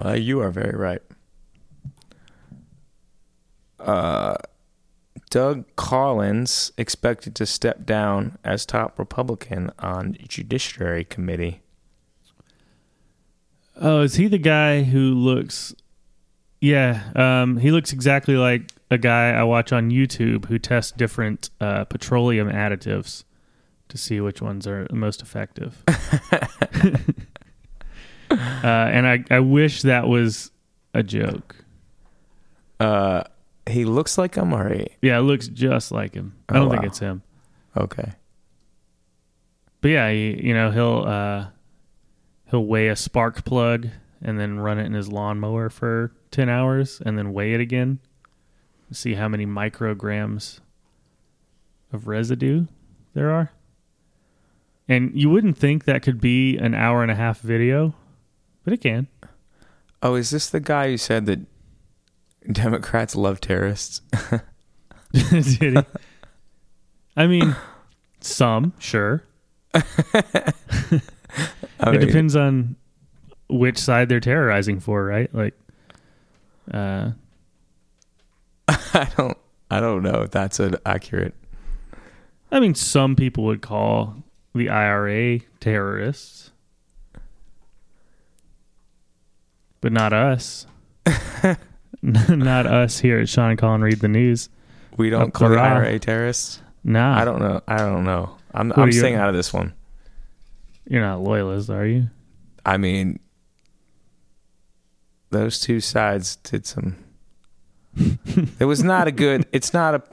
uh, 0.04 0.14
you 0.14 0.40
are 0.42 0.52
very 0.52 0.78
right. 0.78 1.02
Uh, 3.86 4.36
Doug 5.30 5.66
Collins 5.76 6.72
expected 6.78 7.36
to 7.36 7.46
step 7.46 7.86
down 7.86 8.38
as 8.44 8.66
top 8.66 8.98
Republican 9.00 9.72
on 9.80 10.18
Judiciary 10.28 11.06
Committee. 11.06 11.62
Oh, 13.80 14.02
is 14.02 14.16
he 14.16 14.28
the 14.28 14.38
guy 14.38 14.84
who 14.84 15.14
looks? 15.14 15.76
Yeah, 16.62 17.04
um, 17.16 17.58
he 17.58 17.72
looks 17.72 17.94
exactly 17.94 18.36
like 18.36 18.72
a 18.90 18.98
guy 18.98 19.32
I 19.32 19.44
watch 19.44 19.72
on 19.74 19.92
YouTube 19.92 20.46
who 20.46 20.58
tests 20.58 20.92
different 20.92 21.50
uh, 21.60 21.86
petroleum 21.86 22.50
additives 22.50 23.24
to 23.90 23.98
see 23.98 24.20
which 24.22 24.42
ones 24.42 24.66
are 24.66 24.88
most 24.92 25.22
effective. 25.22 25.84
uh, 25.88 26.96
and 28.32 29.08
I, 29.08 29.24
I 29.30 29.40
wish 29.40 29.84
that 29.84 30.08
was 30.08 30.52
a 30.94 31.04
joke. 31.04 31.58
Uh, 32.80 33.24
he 33.68 33.86
looks 33.86 34.18
like 34.18 34.36
him, 34.36 34.54
or 34.54 34.74
he? 34.74 34.88
Yeah, 35.02 35.18
it 35.18 35.22
looks 35.24 35.48
just 35.48 35.92
like 35.92 36.14
him. 36.14 36.36
I 36.50 36.58
Oh, 36.58 36.62
don't 36.62 36.70
think 36.72 36.82
wow. 36.84 36.88
it's 36.88 37.00
him, 37.00 37.22
Okay. 37.76 38.12
but 39.82 39.90
yeah, 39.90 40.12
he, 40.12 40.48
you 40.48 40.54
know 40.54 40.72
he'll 40.72 41.04
uh, 41.08 41.48
he'll 42.50 42.66
weigh 42.66 42.88
a 42.90 42.96
spark 42.96 43.44
plug 43.46 43.88
and 44.22 44.40
then 44.40 44.60
run 44.60 44.80
it 44.80 44.86
in 44.86 44.94
his 44.94 45.10
lawnmower 45.10 45.70
for 45.70 46.12
ten 46.32 46.50
hours 46.50 47.02
and 47.06 47.18
then 47.18 47.34
weigh 47.34 47.54
it 47.54 47.60
again, 47.60 48.00
see 48.92 49.14
how 49.16 49.28
many 49.28 49.46
micrograms 49.46 50.60
of 51.92 52.08
residue 52.08 52.66
there 53.14 53.30
are. 53.32 53.52
And 54.88 55.12
you 55.20 55.30
wouldn't 55.30 55.58
think 55.58 55.86
that 55.86 56.04
could 56.04 56.22
be 56.22 56.58
an 56.58 56.76
hour 56.76 57.02
and 57.02 57.12
a 57.12 57.16
half 57.16 57.40
video, 57.40 57.96
but 58.64 58.74
it 58.74 58.82
can. 58.82 59.08
Oh, 60.04 60.14
is 60.16 60.30
this 60.30 60.50
the 60.50 60.60
guy 60.60 60.90
who 60.90 60.98
said 60.98 61.26
that 61.26 61.40
Democrats 62.52 63.16
love 63.16 63.42
terrorists? 63.42 64.02
Did 65.14 65.46
he? 65.46 65.78
I 67.18 67.28
mean, 67.28 67.56
some, 68.20 68.74
sure. 68.80 69.24
I 69.74 69.82
it 71.80 71.92
mean, 71.92 72.00
depends 72.00 72.36
on 72.36 72.76
which 73.50 73.78
side 73.78 74.10
they're 74.10 74.20
terrorizing 74.20 74.80
for, 74.80 75.06
right? 75.06 75.34
Like, 75.34 75.54
uh, 76.74 77.12
I 78.68 79.08
don't. 79.18 79.38
I 79.72 79.80
don't 79.80 80.04
know 80.04 80.22
if 80.22 80.32
that's 80.32 80.60
an 80.60 80.76
accurate. 80.86 81.34
I 82.52 82.60
mean, 82.60 82.76
some 82.76 83.16
people 83.16 83.46
would 83.46 83.62
call 83.62 84.24
the 84.54 84.70
IRA 84.70 85.40
terrorists, 85.60 86.52
but 89.82 89.92
not 89.92 90.14
us. 90.14 90.68
not 92.30 92.68
us 92.68 93.00
here 93.00 93.20
at 93.20 93.30
Sean 93.30 93.58
Colin 93.58 93.82
Read 93.82 94.00
the 94.00 94.08
News. 94.08 94.50
We 94.96 95.10
don't 95.10 95.34
the. 95.34 95.58
IRA 95.58 95.98
terrorists. 96.00 96.62
Nah, 96.84 97.20
I 97.20 97.26
don't 97.26 97.40
know. 97.40 97.62
I 97.68 97.78
don't 97.78 98.04
know. 98.04 98.38
I'm. 98.54 98.70
Who 98.72 98.82
I'm 98.82 98.88
are 98.88 98.92
you- 98.92 99.00
staying 99.00 99.16
out 99.16 99.30
of 99.30 99.36
this 99.36 99.52
one. 99.52 99.74
You're 100.88 101.02
not 101.02 101.22
loyalist, 101.22 101.72
are 101.72 101.86
you? 101.86 102.10
I 102.64 102.78
mean, 102.78 103.20
those 105.32 105.60
two 105.60 105.80
sides 105.80 106.36
did 106.36 106.68
some. 106.68 106.96
it 108.60 108.66
was 108.66 108.84
not 108.84 109.08
a 109.08 109.12
good. 109.12 109.48
It's 109.52 109.74
not 109.74 109.96
a. 109.96 110.04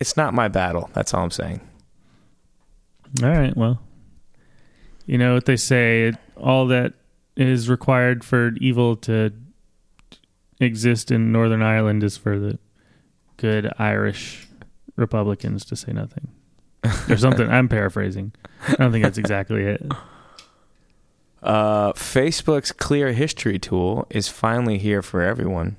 It's 0.00 0.16
not 0.16 0.32
my 0.32 0.48
battle. 0.48 0.88
That's 0.94 1.12
all 1.12 1.22
I'm 1.22 1.30
saying. 1.30 1.60
All 3.22 3.28
right. 3.28 3.54
Well, 3.54 3.82
you 5.04 5.18
know 5.18 5.34
what 5.34 5.44
they 5.44 5.56
say. 5.56 6.14
All 6.36 6.66
that 6.68 6.94
is 7.36 7.68
required 7.68 8.24
for 8.24 8.52
evil 8.60 8.96
to 8.96 9.32
exist 10.60 11.10
in 11.10 11.32
Northern 11.32 11.62
Ireland 11.62 12.02
is 12.02 12.16
for 12.16 12.38
the 12.38 12.58
good 13.36 13.72
Irish 13.78 14.48
Republicans 14.96 15.64
to 15.66 15.76
say 15.76 15.92
nothing, 15.92 16.28
or 17.08 17.16
something. 17.16 17.48
I'm 17.48 17.68
paraphrasing. 17.68 18.32
I 18.66 18.74
don't 18.74 18.92
think 18.92 19.04
that's 19.04 19.18
exactly 19.18 19.64
it. 19.64 19.82
Uh, 21.40 21.92
Facebook's 21.92 22.72
Clear 22.72 23.12
History 23.12 23.60
tool 23.60 24.08
is 24.10 24.26
finally 24.26 24.76
here 24.76 25.02
for 25.02 25.22
everyone. 25.22 25.76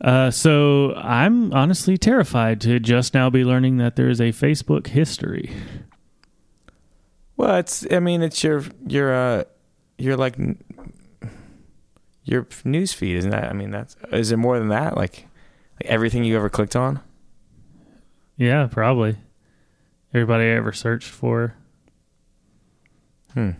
Uh, 0.00 0.30
so 0.30 0.94
I'm 0.94 1.52
honestly 1.52 1.98
terrified 1.98 2.60
to 2.62 2.80
just 2.80 3.12
now 3.12 3.28
be 3.28 3.44
learning 3.44 3.76
that 3.76 3.96
there 3.96 4.08
is 4.08 4.18
a 4.18 4.30
Facebook 4.30 4.86
history. 4.88 5.52
Well, 7.36 7.56
it's. 7.56 7.86
I 7.90 8.00
mean, 8.00 8.22
it's 8.22 8.42
your 8.42 8.64
your 8.86 9.14
uh, 9.14 9.44
your 9.98 10.16
like 10.16 10.36
your 12.30 12.46
news 12.64 12.92
feed, 12.92 13.16
isn't 13.16 13.30
that? 13.30 13.50
I 13.50 13.52
mean, 13.52 13.70
that's. 13.72 13.96
Is 14.12 14.30
it 14.30 14.36
more 14.36 14.58
than 14.58 14.68
that? 14.68 14.96
Like, 14.96 15.26
like 15.80 15.90
everything 15.90 16.24
you 16.24 16.36
ever 16.36 16.48
clicked 16.48 16.76
on? 16.76 17.00
Yeah, 18.36 18.68
probably. 18.70 19.16
Everybody 20.14 20.44
I 20.44 20.56
ever 20.56 20.72
searched 20.72 21.08
for. 21.08 21.54
Hmm. 23.34 23.50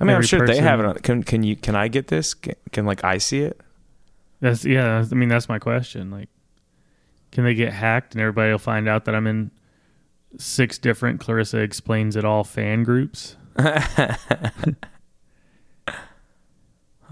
I 0.00 0.04
mean, 0.04 0.10
I'm 0.10 0.16
Every 0.16 0.26
sure 0.26 0.46
they 0.46 0.58
have 0.58 0.80
it. 0.80 0.86
On, 0.86 0.94
can 0.96 1.22
can 1.22 1.42
you? 1.42 1.56
Can 1.56 1.74
I 1.74 1.88
get 1.88 2.08
this? 2.08 2.34
Can, 2.34 2.54
can 2.70 2.86
like 2.86 3.04
I 3.04 3.18
see 3.18 3.40
it? 3.40 3.60
That's 4.40 4.64
yeah. 4.64 5.04
I 5.10 5.14
mean, 5.14 5.28
that's 5.28 5.48
my 5.48 5.58
question. 5.58 6.10
Like, 6.10 6.28
can 7.30 7.44
they 7.44 7.54
get 7.54 7.72
hacked 7.72 8.14
and 8.14 8.20
everybody 8.20 8.52
will 8.52 8.58
find 8.58 8.88
out 8.88 9.04
that 9.04 9.14
I'm 9.14 9.26
in 9.26 9.50
six 10.38 10.78
different 10.78 11.20
Clarissa 11.20 11.58
explains 11.58 12.16
it 12.16 12.24
all 12.24 12.44
fan 12.44 12.84
groups? 12.84 13.36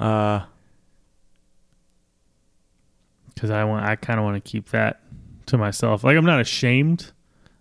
Uh, 0.00 0.47
Because 3.35 3.50
I 3.50 3.64
want, 3.64 3.87
I 3.87 3.97
kind 3.97 4.19
of 4.19 4.25
want 4.25 4.42
to 4.42 4.50
keep 4.50 4.69
that 4.71 5.00
to 5.47 5.57
myself. 5.57 6.04
Like, 6.04 6.14
I'm 6.14 6.26
not 6.26 6.40
ashamed, 6.40 7.12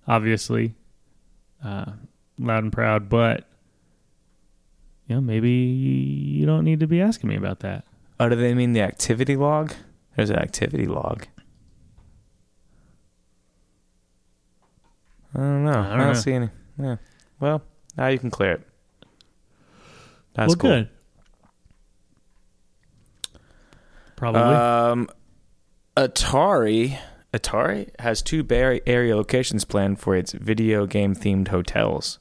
obviously, 0.07 0.75
uh, 1.63 1.93
loud 2.37 2.63
and 2.63 2.73
proud, 2.73 3.07
but 3.07 3.47
you 5.07 5.15
know, 5.15 5.21
maybe 5.21 5.49
you 5.49 6.45
don't 6.45 6.65
need 6.65 6.81
to 6.81 6.87
be 6.87 6.99
asking 7.01 7.29
me 7.29 7.37
about 7.37 7.61
that. 7.61 7.85
Oh, 8.19 8.27
do 8.27 8.35
they 8.35 8.53
mean 8.53 8.73
the 8.73 8.81
activity 8.81 9.37
log? 9.37 9.71
There's 10.17 10.29
an 10.29 10.35
activity 10.35 10.85
log. 10.85 11.25
I 15.33 15.39
don't 15.39 15.63
know. 15.63 15.71
I 15.71 15.73
I 15.73 15.89
don't, 15.89 15.97
don't 15.99 16.07
know. 16.07 16.13
see 16.13 16.33
any. 16.33 16.49
Yeah. 16.77 16.95
Well, 17.39 17.61
now 17.97 18.07
you 18.07 18.19
can 18.19 18.29
clear 18.31 18.51
it. 18.53 18.61
That's 20.33 20.49
well, 20.49 20.55
cool. 20.57 20.69
good. 20.71 20.89
Probably. 24.19 24.41
Um, 24.41 25.09
Atari 25.95 26.99
Atari 27.33 27.89
has 27.99 28.21
two 28.21 28.43
Bay 28.43 28.81
Area 28.85 29.15
locations 29.15 29.63
planned 29.63 29.99
for 29.99 30.13
its 30.13 30.33
video 30.33 30.85
game 30.85 31.15
themed 31.15 31.47
hotels. 31.47 32.19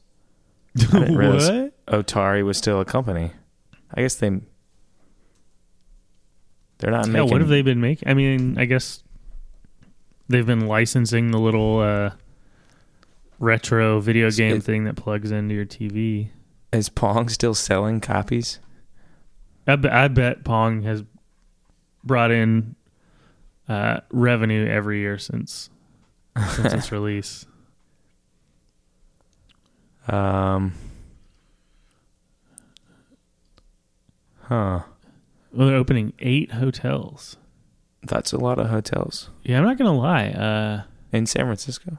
What? 0.92 1.72
Atari 1.88 2.44
was 2.44 2.56
still 2.56 2.80
a 2.80 2.84
company. 2.84 3.32
I 3.92 4.02
guess 4.02 4.14
they 4.14 4.28
they're 6.78 6.92
not 6.92 7.08
making. 7.08 7.14
Yeah, 7.14 7.20
making. 7.22 7.30
what 7.32 7.40
have 7.40 7.48
they 7.50 7.62
been 7.62 7.80
making? 7.80 8.08
I 8.08 8.14
mean, 8.14 8.58
I 8.58 8.66
guess 8.66 9.02
they've 10.28 10.46
been 10.46 10.68
licensing 10.68 11.32
the 11.32 11.38
little 11.38 11.80
uh, 11.80 12.10
retro 13.40 13.98
video 13.98 14.30
game 14.30 14.58
It- 14.58 14.62
thing 14.62 14.84
that 14.84 14.94
plugs 14.94 15.32
into 15.32 15.54
your 15.54 15.66
TV. 15.66 16.28
Is 16.72 16.90
Pong 16.90 17.28
still 17.28 17.54
selling 17.54 18.00
copies? 18.00 18.60
I, 19.66 19.74
be, 19.76 19.88
I 19.88 20.06
bet 20.08 20.44
Pong 20.44 20.82
has 20.82 21.02
brought 22.04 22.30
in 22.30 22.74
uh, 23.68 24.00
revenue 24.10 24.66
every 24.66 25.00
year 25.00 25.18
since 25.18 25.70
since 26.54 26.72
its 26.72 26.92
release. 26.92 27.46
Um. 30.06 30.72
Huh. 34.42 34.80
Well, 35.52 35.68
they're 35.68 35.76
opening 35.76 36.14
eight 36.20 36.52
hotels. 36.52 37.36
That's 38.02 38.32
a 38.32 38.38
lot 38.38 38.58
of 38.58 38.68
hotels 38.68 39.28
Yeah, 39.42 39.58
I'm 39.58 39.64
not 39.64 39.76
gonna 39.76 39.96
lie. 39.96 40.28
Uh, 40.28 40.82
in 41.12 41.26
San 41.26 41.44
Francisco. 41.44 41.98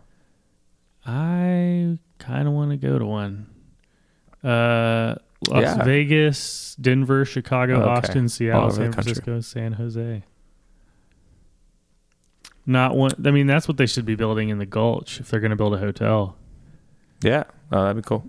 I 1.06 1.98
kind 2.20 2.48
of 2.48 2.54
want 2.54 2.72
to 2.72 2.78
go 2.78 2.98
to 3.00 3.06
one. 3.06 3.48
Uh, 4.44 5.16
Las 5.48 5.64
Yeah. 5.64 5.84
Vegas, 5.84 6.76
Denver, 6.80 7.24
Chicago, 7.26 7.76
Oh, 7.78 7.82
okay. 7.82 7.90
Austin, 7.92 8.28
Seattle, 8.30 8.72
San 8.72 8.92
country. 8.92 9.14
Francisco, 9.14 9.40
San 9.42 9.74
Jose. 9.74 10.24
Not 12.66 12.96
one. 12.96 13.12
I 13.26 13.32
mean, 13.32 13.48
that's 13.48 13.68
what 13.68 13.78
they 13.78 13.86
should 13.88 14.06
be 14.06 14.16
building 14.16 14.50
in 14.50 14.60
the 14.60 14.66
Gulch 14.66 15.20
if 15.20 15.30
they're 15.30 15.40
going 15.40 15.50
to 15.52 15.56
build 15.56 15.74
a 15.74 15.78
hotel. 15.78 16.36
Yeah. 17.24 17.44
Oh, 17.72 17.82
that'd 17.84 17.96
be 17.96 18.08
cool. 18.08 18.28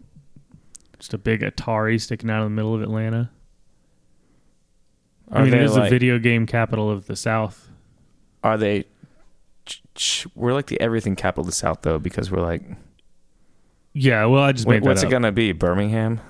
Just 0.99 1.12
a 1.14 1.19
big 1.19 1.40
Atari 1.43 2.00
sticking 2.00 2.31
out 2.31 2.38
in 2.38 2.45
the 2.45 2.50
middle 2.57 2.75
of 2.75 2.83
Atlanta. 2.83 3.31
Are 5.31 5.38
I 5.43 5.45
mean, 5.45 5.55
it 5.55 5.62
is 5.62 5.75
like, 5.76 5.85
the 5.85 5.90
video 5.90 6.19
game 6.19 6.47
capital 6.47 6.90
of 6.90 7.07
the 7.07 7.17
South. 7.17 7.69
Are 8.43 8.57
they? 8.57 8.85
We're 10.35 10.52
like 10.55 10.67
the 10.67 10.81
everything 10.81 11.17
capital 11.17 11.43
of 11.43 11.47
the 11.47 11.52
South, 11.52 11.83
though, 11.83 11.99
because 11.99 12.31
we're 12.31 12.43
like, 12.43 12.62
Yeah, 13.93 14.25
well, 14.26 14.43
I 14.43 14.52
just 14.52 14.67
wait, 14.67 14.76
made 14.76 14.83
that 14.85 14.88
what's 14.88 15.02
it 15.02 15.07
up. 15.07 15.12
gonna 15.12 15.33
be? 15.33 15.52
Birmingham? 15.52 16.21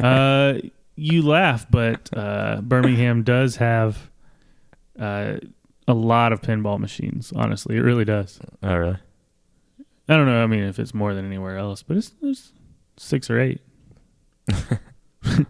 uh, 0.04 0.58
you 0.96 1.22
laugh, 1.22 1.66
but 1.70 2.08
uh, 2.16 2.60
Birmingham 2.62 3.22
does 3.22 3.56
have 3.56 4.10
uh, 4.98 5.36
a 5.88 5.94
lot 5.94 6.32
of 6.32 6.40
pinball 6.42 6.78
machines. 6.78 7.32
Honestly, 7.34 7.76
it 7.76 7.80
really 7.80 8.04
does. 8.04 8.38
Oh, 8.62 8.74
really? 8.76 8.98
I 10.08 10.16
don't 10.16 10.26
know. 10.26 10.42
I 10.42 10.46
mean, 10.46 10.64
if 10.64 10.78
it's 10.78 10.92
more 10.92 11.14
than 11.14 11.24
anywhere 11.24 11.56
else, 11.56 11.82
but 11.82 11.96
it's, 11.96 12.12
it's 12.22 12.52
six 12.96 13.30
or 13.30 13.38
eight. 13.40 13.60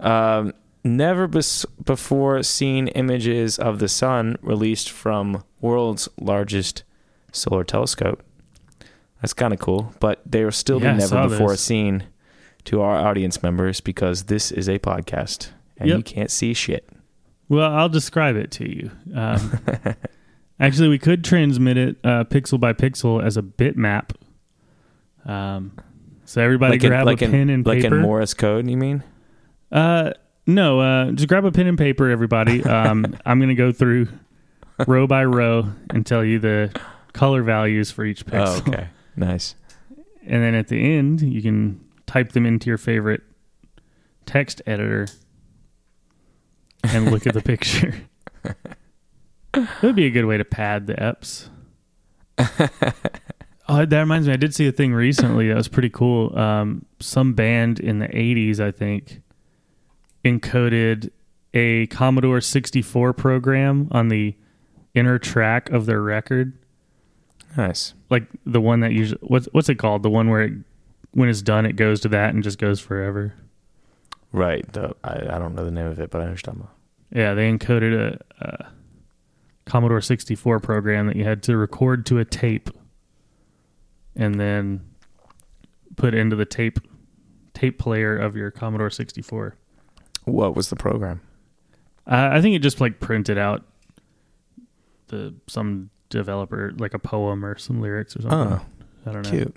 Um, 0.00 0.52
never 0.82 1.26
bes- 1.26 1.64
before 1.82 2.42
seen 2.42 2.88
images 2.88 3.58
of 3.58 3.78
the 3.78 3.88
sun 3.88 4.36
released 4.42 4.90
from 4.90 5.44
world's 5.60 6.08
largest 6.20 6.82
solar 7.32 7.64
telescope. 7.64 8.22
That's 9.22 9.32
kind 9.32 9.54
of 9.54 9.60
cool, 9.60 9.94
but 10.00 10.20
they 10.26 10.44
will 10.44 10.52
still 10.52 10.82
Yeah, 10.82 10.92
be 10.92 10.98
never 10.98 11.28
before 11.28 11.52
this. 11.52 11.62
seen 11.62 12.04
to 12.64 12.80
our 12.80 12.96
audience 12.96 13.42
members 13.42 13.80
because 13.80 14.24
this 14.24 14.50
is 14.50 14.68
a 14.68 14.78
podcast 14.78 15.50
and 15.76 15.88
Yep. 15.88 15.96
you 15.98 16.02
can't 16.02 16.30
see 16.30 16.54
shit. 16.54 16.88
Well, 17.48 17.70
I'll 17.70 17.88
describe 17.88 18.36
it 18.36 18.50
to 18.52 18.68
you. 18.68 18.90
Um, 19.14 19.58
actually, 20.60 20.88
we 20.88 20.98
could 20.98 21.24
transmit 21.24 21.76
it 21.76 21.96
uh, 22.04 22.24
pixel 22.24 22.58
by 22.58 22.72
pixel 22.72 23.22
as 23.22 23.36
a 23.36 23.42
bitmap. 23.42 24.10
Um, 25.26 25.72
so 26.24 26.40
everybody 26.42 26.72
like 26.72 26.84
in, 26.84 26.88
grab 26.90 27.06
like 27.06 27.22
a 27.22 27.26
in, 27.26 27.30
pen 27.30 27.50
and 27.50 27.66
like 27.66 27.82
paper. 27.82 27.96
in 27.96 28.02
Morse 28.02 28.34
code, 28.34 28.68
you 28.68 28.76
mean? 28.76 29.02
Uh, 29.70 30.12
no, 30.46 30.80
uh, 30.80 31.10
just 31.12 31.28
grab 31.28 31.44
a 31.44 31.52
pen 31.52 31.66
and 31.66 31.78
paper, 31.78 32.08
everybody. 32.10 32.62
Um, 32.64 33.16
I'm 33.26 33.38
going 33.38 33.48
to 33.50 33.54
go 33.54 33.72
through 33.72 34.08
row 34.86 35.06
by 35.06 35.24
row 35.24 35.70
and 35.90 36.04
tell 36.06 36.24
you 36.24 36.38
the 36.38 36.74
color 37.12 37.42
values 37.42 37.90
for 37.90 38.04
each 38.04 38.24
pixel. 38.26 38.62
Oh, 38.66 38.72
okay. 38.72 38.88
Nice. 39.16 39.54
And 40.26 40.42
then 40.42 40.54
at 40.54 40.68
the 40.68 40.96
end, 40.96 41.20
you 41.20 41.42
can 41.42 41.83
type 42.06 42.32
them 42.32 42.46
into 42.46 42.68
your 42.68 42.78
favorite 42.78 43.22
text 44.26 44.62
editor 44.66 45.06
and 46.82 47.10
look 47.10 47.26
at 47.26 47.34
the 47.34 47.42
picture. 47.42 47.94
That 49.52 49.82
would 49.82 49.96
be 49.96 50.06
a 50.06 50.10
good 50.10 50.24
way 50.24 50.36
to 50.36 50.44
pad 50.44 50.86
the 50.86 50.94
EPs. 50.94 51.48
oh, 53.68 53.84
that 53.86 53.98
reminds 54.00 54.26
me. 54.26 54.32
I 54.34 54.36
did 54.36 54.54
see 54.54 54.66
a 54.66 54.72
thing 54.72 54.92
recently 54.92 55.48
that 55.48 55.56
was 55.56 55.68
pretty 55.68 55.90
cool. 55.90 56.36
Um, 56.38 56.84
some 57.00 57.34
band 57.34 57.78
in 57.80 58.00
the 58.00 58.08
80s, 58.08 58.58
I 58.60 58.70
think, 58.72 59.22
encoded 60.24 61.10
a 61.52 61.86
Commodore 61.86 62.40
64 62.40 63.12
program 63.12 63.88
on 63.92 64.08
the 64.08 64.34
inner 64.94 65.18
track 65.18 65.70
of 65.70 65.86
their 65.86 66.00
record 66.00 66.52
Nice. 67.56 67.94
like 68.10 68.24
the 68.44 68.60
one 68.60 68.80
that 68.80 68.92
usually 68.92 69.20
what's 69.22 69.46
what's 69.52 69.68
it 69.68 69.76
called? 69.76 70.02
The 70.02 70.10
one 70.10 70.28
where 70.28 70.42
it, 70.42 70.52
when 71.14 71.28
it's 71.28 71.42
done, 71.42 71.64
it 71.64 71.76
goes 71.76 72.00
to 72.00 72.08
that 72.08 72.34
and 72.34 72.42
just 72.42 72.58
goes 72.58 72.80
forever. 72.80 73.34
Right. 74.32 74.70
The, 74.72 74.94
I, 75.02 75.36
I 75.36 75.38
don't 75.38 75.54
know 75.54 75.64
the 75.64 75.70
name 75.70 75.86
of 75.86 75.98
it, 76.00 76.10
but 76.10 76.20
I 76.20 76.24
understand. 76.24 76.66
Yeah, 77.12 77.34
they 77.34 77.50
encoded 77.50 77.94
a, 77.94 78.44
a 78.44 78.66
Commodore 79.64 80.00
64 80.00 80.60
program 80.60 81.06
that 81.06 81.16
you 81.16 81.24
had 81.24 81.42
to 81.44 81.56
record 81.56 82.04
to 82.06 82.18
a 82.18 82.24
tape, 82.24 82.68
and 84.16 84.38
then 84.38 84.80
put 85.96 86.14
into 86.14 86.36
the 86.36 86.44
tape 86.44 86.78
tape 87.54 87.78
player 87.78 88.16
of 88.16 88.36
your 88.36 88.50
Commodore 88.50 88.90
64. 88.90 89.56
What 90.24 90.56
was 90.56 90.68
the 90.68 90.76
program? 90.76 91.20
Uh, 92.06 92.30
I 92.32 92.40
think 92.40 92.56
it 92.56 92.58
just 92.58 92.80
like 92.80 92.98
printed 93.00 93.38
out 93.38 93.64
the 95.08 95.34
some 95.46 95.90
developer 96.08 96.72
like 96.76 96.94
a 96.94 96.98
poem 96.98 97.44
or 97.44 97.56
some 97.56 97.80
lyrics 97.80 98.16
or 98.16 98.22
something. 98.22 98.38
Oh, 98.38 98.66
I 99.06 99.12
don't 99.12 99.22
know. 99.22 99.30
cute. 99.30 99.56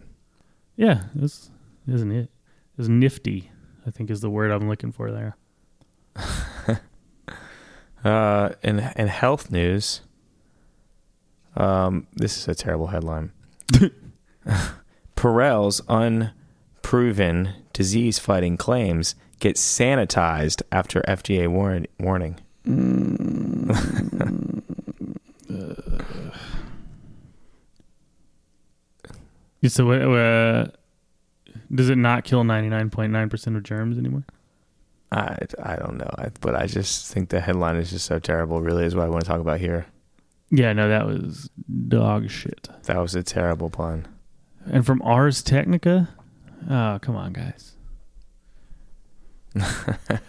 Yeah, 0.78 1.04
it's 1.20 1.50
isn't 1.92 2.12
it? 2.12 2.30
It's 2.78 2.88
nifty. 2.88 3.52
I 3.86 3.92
think 3.92 4.10
is 4.10 4.22
the 4.22 4.30
word 4.30 4.52
I'm 4.52 4.70
looking 4.70 4.92
for 4.92 5.12
there. 5.12 5.36
Uh, 8.06 8.52
in 8.64 8.80
in 8.96 9.08
health 9.08 9.52
news, 9.52 10.02
um, 11.56 12.06
this 12.14 12.38
is 12.38 12.48
a 12.48 12.54
terrible 12.54 12.88
headline. 12.88 13.32
Purell's 15.18 15.82
unproven 15.90 17.50
disease-fighting 17.74 18.56
claims 18.56 19.16
get 19.40 19.56
sanitized 19.56 20.62
after 20.72 21.02
FDA 21.02 21.48
warn- 21.48 21.88
warning. 22.00 22.40
So, 29.66 29.92
uh, 29.92 30.68
does 31.74 31.90
it 31.90 31.98
not 31.98 32.24
kill 32.24 32.44
99.9% 32.44 33.58
of 33.58 33.64
germs 33.64 33.98
anymore? 33.98 34.26
I, 35.12 35.38
I 35.64 35.76
don't 35.78 35.98
know, 35.98 36.10
I, 36.18 36.30
but 36.42 36.56
I 36.56 36.68
just 36.68 37.12
think 37.12 37.30
the 37.30 37.40
headline 37.40 37.78
is 37.78 37.92
just 37.92 38.06
so 38.06 38.20
terrible. 38.20 38.62
Really, 38.62 38.86
is 38.86 38.96
what 38.96 39.06
I 39.06 39.10
want 39.10 39.24
to 39.24 39.28
talk 39.28 39.40
about 39.40 39.60
here. 39.60 39.86
Yeah, 40.50 40.74
no, 40.74 40.90
that 40.90 41.06
was 41.06 41.50
dog 41.88 42.30
shit. 42.30 42.70
That 42.84 42.98
was 42.98 43.16
a 43.16 43.24
terrible 43.24 43.70
pun. 43.70 44.08
And 44.66 44.86
from 44.86 45.02
Ars 45.02 45.42
Technica? 45.42 46.10
Oh, 46.70 47.00
come 47.02 47.16
on, 47.16 47.34
guys. 47.34 47.74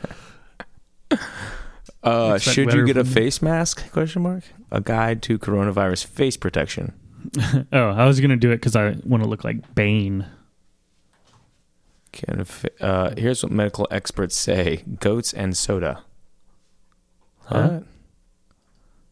Uh, 2.00 2.38
should 2.38 2.72
you 2.72 2.86
get 2.86 2.96
a 2.96 3.04
from 3.04 3.12
face 3.12 3.42
mask? 3.42 3.90
Question 3.90 4.22
mark. 4.22 4.44
A 4.70 4.80
guide 4.80 5.20
to 5.22 5.38
coronavirus 5.38 6.06
face 6.06 6.36
protection. 6.36 6.92
oh, 7.72 7.88
I 7.90 8.06
was 8.06 8.20
going 8.20 8.30
to 8.30 8.36
do 8.36 8.50
it 8.50 8.56
because 8.56 8.76
I 8.76 8.96
want 9.04 9.22
to 9.22 9.28
look 9.28 9.44
like 9.44 9.74
Bane. 9.74 10.26
Can 12.12 12.46
uh, 12.80 13.14
here's 13.16 13.42
what 13.42 13.52
medical 13.52 13.86
experts 13.90 14.36
say: 14.36 14.84
goats 14.98 15.32
and 15.32 15.56
soda. 15.56 16.02
Huh? 17.44 17.68
What? 17.68 17.84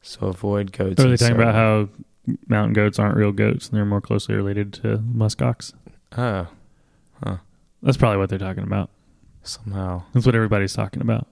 So 0.02 0.26
avoid 0.28 0.72
goats. 0.72 1.02
Are 1.02 1.08
they 1.08 1.16
talking 1.16 1.36
about 1.36 1.54
how 1.54 1.88
mountain 2.46 2.72
goats 2.72 2.98
aren't 2.98 3.16
real 3.16 3.32
goats 3.32 3.68
and 3.68 3.76
they're 3.76 3.84
more 3.84 4.00
closely 4.00 4.34
related 4.34 4.72
to 4.74 4.98
muskox? 4.98 5.72
Oh, 6.16 6.46
huh. 7.24 7.36
That's 7.82 7.96
probably 7.96 8.18
what 8.18 8.28
they're 8.30 8.38
talking 8.38 8.62
about. 8.64 8.90
somehow. 9.42 10.02
That's 10.12 10.26
what 10.26 10.34
everybody's 10.34 10.74
talking 10.74 11.02
about. 11.02 11.26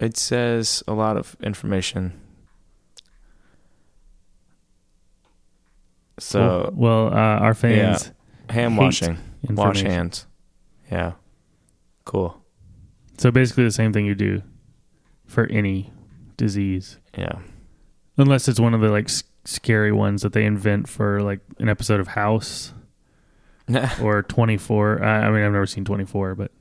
It 0.00 0.16
says 0.16 0.82
a 0.88 0.94
lot 0.94 1.16
of 1.16 1.36
information. 1.42 2.18
So 6.18 6.70
well, 6.74 7.06
uh, 7.08 7.38
our 7.40 7.54
fans 7.54 8.12
hand 8.50 8.76
washing, 8.76 9.18
wash 9.48 9.80
hands. 9.82 10.26
Yeah, 10.90 11.12
cool. 12.04 12.42
So 13.18 13.30
basically, 13.30 13.64
the 13.64 13.70
same 13.70 13.92
thing 13.92 14.04
you 14.06 14.14
do 14.14 14.42
for 15.26 15.46
any 15.46 15.92
disease, 16.36 16.98
Yeah, 17.16 17.38
unless 18.18 18.48
it's 18.48 18.60
one 18.60 18.74
of 18.74 18.80
the 18.80 18.88
like 18.90 19.06
s- 19.06 19.22
scary 19.44 19.92
ones 19.92 20.22
that 20.22 20.32
they 20.32 20.44
invent 20.44 20.88
for 20.88 21.22
like 21.22 21.40
an 21.58 21.68
episode 21.68 22.00
of 22.00 22.08
House 22.08 22.74
or 24.02 24.22
Twenty 24.22 24.58
Four. 24.58 25.02
I, 25.02 25.20
I 25.26 25.30
mean, 25.30 25.42
I've 25.42 25.52
never 25.52 25.66
seen 25.66 25.84
Twenty 25.86 26.04
Four, 26.04 26.34
but 26.34 26.52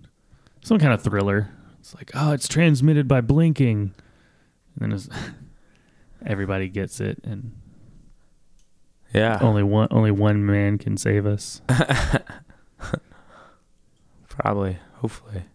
some 0.61 0.79
kind 0.79 0.93
of 0.93 1.01
thriller. 1.01 1.49
It's 1.89 1.95
like, 1.95 2.11
oh, 2.13 2.33
it's 2.33 2.47
transmitted 2.47 3.07
by 3.07 3.21
blinking, 3.21 3.95
and 4.79 4.91
then 4.91 4.99
everybody 6.25 6.69
gets 6.69 6.99
it, 6.99 7.19
and 7.23 7.57
yeah. 9.11 9.39
only 9.41 9.63
one 9.63 9.87
only 9.89 10.11
one 10.11 10.45
man 10.45 10.77
can 10.77 10.97
save 10.97 11.25
us. 11.25 11.63
Probably, 14.27 14.77
hopefully. 14.97 15.45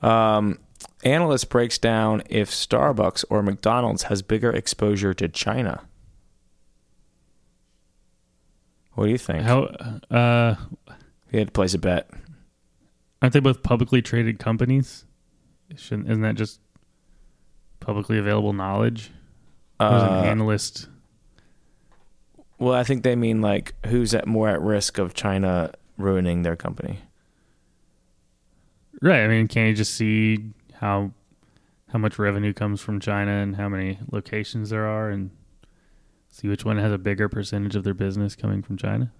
Um, 0.00 0.60
analyst 1.04 1.50
breaks 1.50 1.76
down 1.76 2.22
if 2.30 2.50
Starbucks 2.50 3.26
or 3.28 3.42
McDonald's 3.42 4.04
has 4.04 4.22
bigger 4.22 4.50
exposure 4.50 5.12
to 5.12 5.28
China. 5.28 5.82
What 8.94 9.04
do 9.04 9.10
you 9.10 9.18
think? 9.18 9.42
How 9.42 9.64
uh, 10.10 10.54
you 11.30 11.40
had 11.40 11.48
to 11.48 11.52
place 11.52 11.74
a 11.74 11.78
bet. 11.78 12.08
Aren't 13.22 13.32
they 13.32 13.40
both 13.40 13.62
publicly 13.62 14.02
traded 14.02 14.38
companies? 14.38 15.04
Shouldn't 15.76 16.08
isn't 16.08 16.22
that 16.22 16.34
just 16.36 16.60
publicly 17.80 18.18
available 18.18 18.52
knowledge? 18.52 19.10
Is 19.80 20.02
an 20.02 20.08
Uh, 20.08 20.22
analyst 20.26 20.88
well, 22.58 22.74
I 22.74 22.82
think 22.82 23.04
they 23.04 23.14
mean 23.14 23.40
like 23.40 23.74
who's 23.86 24.14
at 24.14 24.26
more 24.26 24.48
at 24.48 24.60
risk 24.60 24.98
of 24.98 25.14
China 25.14 25.72
ruining 25.96 26.42
their 26.42 26.56
company. 26.56 26.98
Right. 29.00 29.22
I 29.22 29.28
mean, 29.28 29.46
can 29.46 29.68
you 29.68 29.74
just 29.74 29.94
see 29.94 30.50
how 30.74 31.12
how 31.92 31.98
much 31.98 32.18
revenue 32.18 32.52
comes 32.52 32.80
from 32.80 33.00
China 33.00 33.30
and 33.30 33.56
how 33.56 33.68
many 33.68 33.98
locations 34.10 34.70
there 34.70 34.86
are, 34.86 35.08
and 35.08 35.30
see 36.28 36.48
which 36.48 36.64
one 36.64 36.78
has 36.78 36.92
a 36.92 36.98
bigger 36.98 37.28
percentage 37.28 37.76
of 37.76 37.84
their 37.84 37.94
business 37.94 38.34
coming 38.34 38.62
from 38.62 38.76
China? 38.76 39.12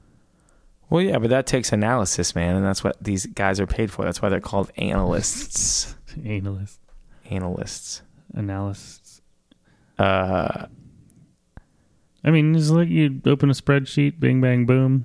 Well, 0.90 1.02
yeah, 1.02 1.18
but 1.18 1.30
that 1.30 1.46
takes 1.46 1.72
analysis, 1.72 2.34
man, 2.34 2.56
and 2.56 2.64
that's 2.64 2.82
what 2.82 2.96
these 3.02 3.26
guys 3.26 3.60
are 3.60 3.66
paid 3.66 3.90
for. 3.90 4.04
That's 4.04 4.22
why 4.22 4.28
they're 4.30 4.40
called 4.40 4.70
analysts. 4.76 5.94
analysts. 6.24 6.78
analysts. 7.30 8.02
analysts. 8.34 9.20
Uh, 9.98 10.66
I 12.24 12.30
mean, 12.30 12.54
just 12.54 12.70
like 12.70 12.88
you 12.88 13.20
open 13.26 13.50
a 13.50 13.52
spreadsheet, 13.52 14.18
bing 14.18 14.40
bang 14.40 14.64
boom. 14.66 15.04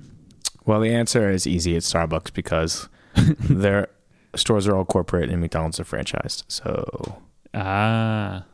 well, 0.64 0.80
the 0.80 0.92
answer 0.94 1.30
is 1.30 1.46
easy. 1.46 1.76
It's 1.76 1.92
Starbucks 1.92 2.32
because 2.32 2.88
their 3.14 3.88
stores 4.34 4.66
are 4.66 4.74
all 4.76 4.84
corporate 4.84 5.30
and 5.30 5.40
McDonald's 5.40 5.78
are 5.78 5.84
franchised. 5.84 6.44
So 6.48 7.20
Ah. 7.52 8.44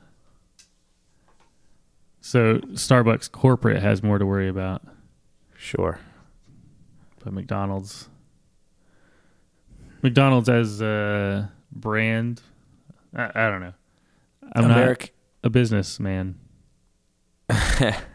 So 2.20 2.58
Starbucks 2.58 3.30
corporate 3.32 3.82
has 3.82 4.02
more 4.02 4.18
to 4.18 4.26
worry 4.26 4.48
about, 4.48 4.82
sure. 5.56 5.98
But 7.22 7.32
McDonald's. 7.32 8.08
McDonald's 10.02 10.48
as 10.48 10.80
a 10.80 11.52
brand, 11.70 12.42
I, 13.14 13.30
I 13.34 13.50
don't 13.50 13.60
know. 13.60 13.74
I'm 14.54 14.68
not 14.68 15.10
a 15.44 15.50
businessman. 15.50 16.38
That's 17.48 18.06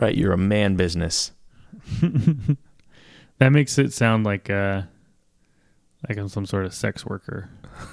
right. 0.00 0.14
You're 0.14 0.32
a 0.32 0.38
man 0.38 0.76
business. 0.76 1.32
That 3.38 3.52
makes 3.52 3.78
it 3.78 3.92
sound 3.92 4.24
like 4.24 4.48
uh 4.48 4.82
like 6.08 6.18
I'm 6.18 6.28
some 6.28 6.46
sort 6.46 6.64
of 6.64 6.74
sex 6.74 7.04
worker. 7.04 7.50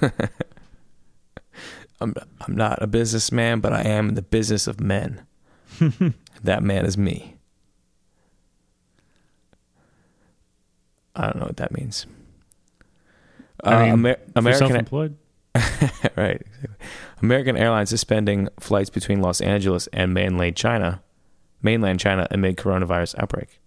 I'm 2.00 2.14
I'm 2.40 2.56
not 2.56 2.82
a 2.82 2.86
businessman, 2.86 3.60
but 3.60 3.72
I 3.72 3.82
am 3.82 4.10
in 4.10 4.14
the 4.14 4.22
business 4.22 4.66
of 4.66 4.80
men. 4.80 5.26
that 6.42 6.62
man 6.62 6.86
is 6.86 6.96
me. 6.96 7.33
I 11.16 11.26
don't 11.26 11.36
know 11.36 11.46
what 11.46 11.56
that 11.58 11.72
means. 11.72 12.06
Uh, 13.62 13.68
I 13.68 13.84
mean, 13.84 13.92
Amer- 13.92 14.18
American 14.36 14.68
self-employed. 14.68 15.16
right. 16.16 16.42
American 17.22 17.56
Airlines 17.56 17.90
suspending 17.90 18.48
flights 18.58 18.90
between 18.90 19.20
Los 19.20 19.40
Angeles 19.40 19.86
and 19.92 20.12
mainland 20.12 20.56
China, 20.56 21.02
mainland 21.62 22.00
China 22.00 22.26
amid 22.30 22.56
coronavirus 22.56 23.18
outbreak. 23.18 23.60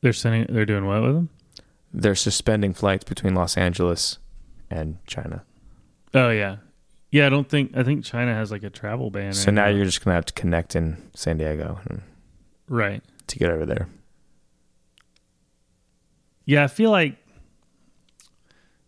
They're 0.00 0.12
sending. 0.12 0.46
They're 0.48 0.64
doing 0.66 0.86
what 0.86 1.02
with 1.02 1.14
them? 1.14 1.30
They're 1.92 2.14
suspending 2.14 2.72
flights 2.72 3.04
between 3.04 3.34
Los 3.34 3.56
Angeles 3.56 4.18
and 4.70 5.04
China. 5.06 5.44
Oh 6.14 6.30
yeah, 6.30 6.56
yeah. 7.10 7.26
I 7.26 7.28
don't 7.28 7.48
think. 7.48 7.76
I 7.76 7.82
think 7.82 8.04
China 8.04 8.32
has 8.32 8.52
like 8.52 8.62
a 8.62 8.70
travel 8.70 9.10
ban. 9.10 9.32
So 9.32 9.46
right 9.46 9.54
now 9.54 9.66
you're 9.66 9.84
just 9.84 10.04
gonna 10.04 10.14
have 10.14 10.26
to 10.26 10.34
connect 10.34 10.76
in 10.76 11.10
San 11.14 11.38
Diego 11.38 11.80
right. 12.68 13.02
to 13.26 13.38
get 13.38 13.50
over 13.50 13.66
there. 13.66 13.88
Yeah, 16.48 16.64
I 16.64 16.66
feel 16.68 16.90
like. 16.90 17.16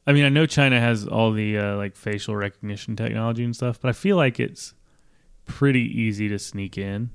I 0.06 0.12
mean, 0.14 0.24
I 0.24 0.30
know 0.30 0.46
China 0.46 0.80
has 0.80 1.06
all 1.06 1.30
the 1.30 1.58
uh, 1.58 1.76
like 1.76 1.94
facial 1.94 2.34
recognition 2.34 2.96
technology 2.96 3.44
and 3.44 3.54
stuff, 3.54 3.78
but 3.78 3.90
I 3.90 3.92
feel 3.92 4.16
like 4.16 4.40
it's 4.40 4.72
pretty 5.44 5.82
easy 5.82 6.26
to 6.30 6.38
sneak 6.38 6.78
in. 6.78 7.10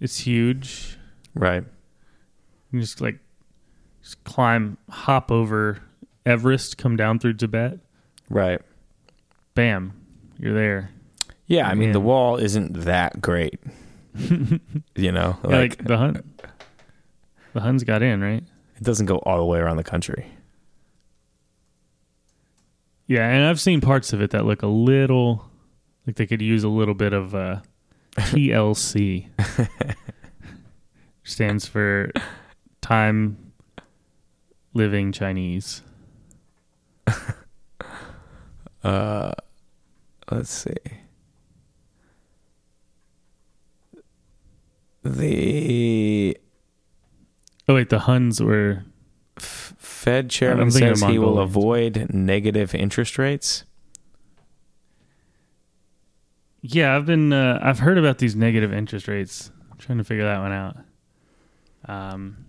It's 0.00 0.18
huge. 0.18 0.98
Right. 1.34 1.62
You 2.72 2.80
just 2.80 3.00
like 3.00 3.20
just 4.02 4.22
climb, 4.24 4.78
hop 4.90 5.30
over 5.30 5.78
Everest, 6.26 6.76
come 6.76 6.96
down 6.96 7.20
through 7.20 7.34
Tibet, 7.34 7.78
Right. 8.28 8.60
bam, 9.54 9.92
you're 10.40 10.54
there. 10.54 10.90
Yeah, 11.46 11.68
I 11.68 11.74
mean 11.74 11.92
the 11.92 12.00
wall 12.00 12.36
isn't 12.36 12.72
that 12.84 13.20
great. 13.20 13.60
you 14.16 15.12
know, 15.12 15.38
Yeah, 15.44 15.50
like, 15.50 15.78
like 15.78 15.84
the 15.86 15.96
Hun, 15.98 16.22
the 17.52 17.60
Huns 17.60 17.84
got 17.84 18.02
in, 18.02 18.20
right? 18.20 18.44
it 18.76 18.84
doesn't 18.84 19.06
go 19.06 19.16
all 19.18 19.36
the 19.36 19.44
way 19.44 19.58
around 19.58 19.76
the 19.76 19.84
country. 19.84 20.26
Yeah, 23.06 23.28
and 23.28 23.44
I've 23.44 23.60
seen 23.60 23.80
parts 23.80 24.12
of 24.12 24.22
it 24.22 24.30
that 24.30 24.46
look 24.46 24.62
a 24.62 24.66
little 24.68 25.50
like 26.06 26.16
they 26.16 26.26
could 26.26 26.40
use 26.40 26.64
a 26.64 26.68
little 26.68 26.94
bit 26.94 27.12
of 27.12 27.34
uh, 27.34 27.60
TLC. 28.16 29.28
Stands 31.24 31.66
for 31.66 32.10
time 32.80 33.52
living 34.74 35.12
Chinese. 35.12 35.82
Uh 38.82 39.32
let's 40.30 40.50
see. 40.50 40.72
The 45.04 45.34
Oh 47.70 47.74
wait, 47.76 47.88
the 47.88 48.00
Huns 48.00 48.42
were 48.42 48.82
F- 49.36 49.74
Fed 49.78 50.28
chairman 50.28 50.72
says 50.72 51.02
he 51.02 51.20
will 51.20 51.38
avoid 51.38 52.08
negative 52.12 52.74
interest 52.74 53.16
rates. 53.16 53.62
Yeah, 56.62 56.96
I've 56.96 57.06
been 57.06 57.32
uh, 57.32 57.60
I've 57.62 57.78
heard 57.78 57.96
about 57.96 58.18
these 58.18 58.34
negative 58.34 58.72
interest 58.72 59.06
rates. 59.06 59.52
I'm 59.70 59.78
trying 59.78 59.98
to 59.98 60.04
figure 60.04 60.24
that 60.24 60.40
one 60.40 60.52
out. 60.52 60.76
Um 61.86 62.44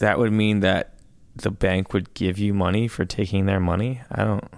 That 0.00 0.18
would 0.18 0.32
mean 0.32 0.60
that 0.60 0.94
the 1.36 1.52
bank 1.52 1.92
would 1.92 2.12
give 2.12 2.38
you 2.38 2.52
money 2.52 2.88
for 2.88 3.04
taking 3.04 3.46
their 3.46 3.60
money. 3.60 4.00
I 4.10 4.24
don't. 4.24 4.48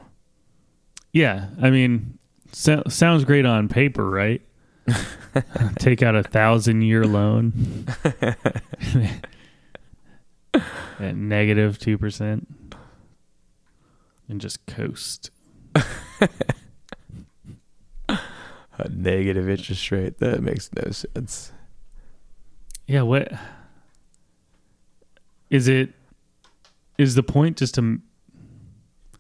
yeah, 1.13 1.49
I 1.61 1.69
mean 1.69 2.19
so, 2.53 2.83
sounds 2.89 3.25
great 3.27 3.45
on 3.45 3.69
paper, 3.69 4.09
right? 4.09 4.41
Take 5.79 6.03
out 6.03 6.15
a 6.17 6.23
thousand 6.23 6.83
year 6.83 7.05
loan 7.05 7.87
at 10.99 11.17
negative 11.17 11.79
two 11.79 11.99
percent 11.99 12.49
and 14.29 14.41
just 14.41 14.65
coast. 14.67 15.31
A 18.81 18.89
negative 18.91 19.49
interest 19.49 19.91
rate. 19.91 20.19
That 20.19 20.41
makes 20.41 20.71
no 20.73 20.93
sense. 20.93 21.51
Yeah, 22.87 23.03
what 23.03 23.33
is 25.51 25.67
it? 25.67 25.91
Is 26.97 27.17
the 27.17 27.25
point 27.25 27.57
just 27.57 27.75
to? 27.75 27.99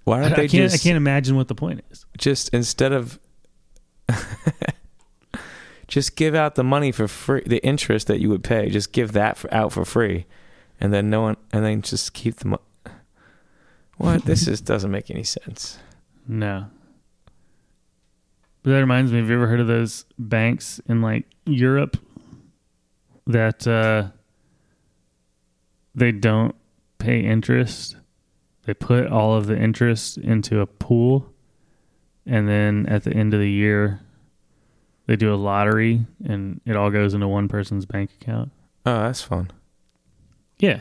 Why 0.05 0.21
don't 0.23 0.33
I 0.33 0.37
they 0.37 0.49
can't. 0.49 0.71
just 0.71 0.77
I 0.77 0.79
can't 0.79 0.97
imagine 0.97 1.35
what 1.37 1.49
the 1.49 1.57
point 1.57 1.83
is. 1.91 2.07
just 2.17 2.51
instead 2.51 2.93
of 2.93 3.19
just 5.99 6.15
give 6.15 6.33
out 6.37 6.55
the 6.55 6.63
money 6.63 6.93
for 6.93 7.09
free, 7.09 7.43
the 7.45 7.59
interest 7.67 8.07
that 8.07 8.21
you 8.21 8.29
would 8.31 8.45
pay, 8.45 8.71
just 8.71 8.93
give 8.93 9.11
that 9.13 9.37
for, 9.37 9.53
out 9.53 9.73
for 9.73 9.85
free, 9.85 10.27
and 10.81 10.93
then 10.95 11.11
no 11.11 11.23
one, 11.23 11.37
and 11.53 11.65
then 11.65 11.83
just 11.83 12.13
keep 12.15 12.37
the. 12.37 12.47
Mo- 12.47 12.61
What? 13.97 14.25
This 14.25 14.47
is 14.47 14.61
doesn't 14.73 14.93
make 14.93 15.11
any 15.11 15.25
sense. 15.25 15.79
No. 16.29 16.67
But 18.63 18.71
that 18.71 18.79
reminds 18.79 19.11
me, 19.11 19.19
have 19.19 19.29
you 19.29 19.35
ever 19.35 19.49
heard 19.49 19.59
of 19.59 19.67
those 19.67 20.05
banks 20.21 20.81
in 20.89 21.03
like 21.03 21.25
Europe 21.47 21.97
that 23.27 23.67
uh 23.67 24.11
they 25.97 26.13
don't 26.13 26.55
pay 26.99 27.21
interest? 27.25 27.97
They 28.67 28.75
put 28.75 29.09
all 29.09 29.35
of 29.35 29.47
the 29.47 29.59
interest 29.59 30.17
into 30.19 30.61
a 30.61 30.67
pool 30.67 31.33
and 32.25 32.47
then 32.49 32.87
at 32.87 33.03
the 33.03 33.13
end 33.13 33.35
of 33.35 33.41
the 33.41 33.51
year 33.51 34.01
they 35.09 35.17
do 35.17 35.33
a 35.33 35.37
lottery 35.37 36.05
and 36.25 36.61
it 36.67 36.77
all 36.77 36.91
goes 36.91 37.15
into 37.15 37.27
one 37.27 37.49
person's 37.49 37.87
bank 37.87 38.11
account. 38.21 38.53
Oh, 38.87 39.01
that's 39.03 39.23
fun. 39.23 39.51
Yeah. 40.59 40.81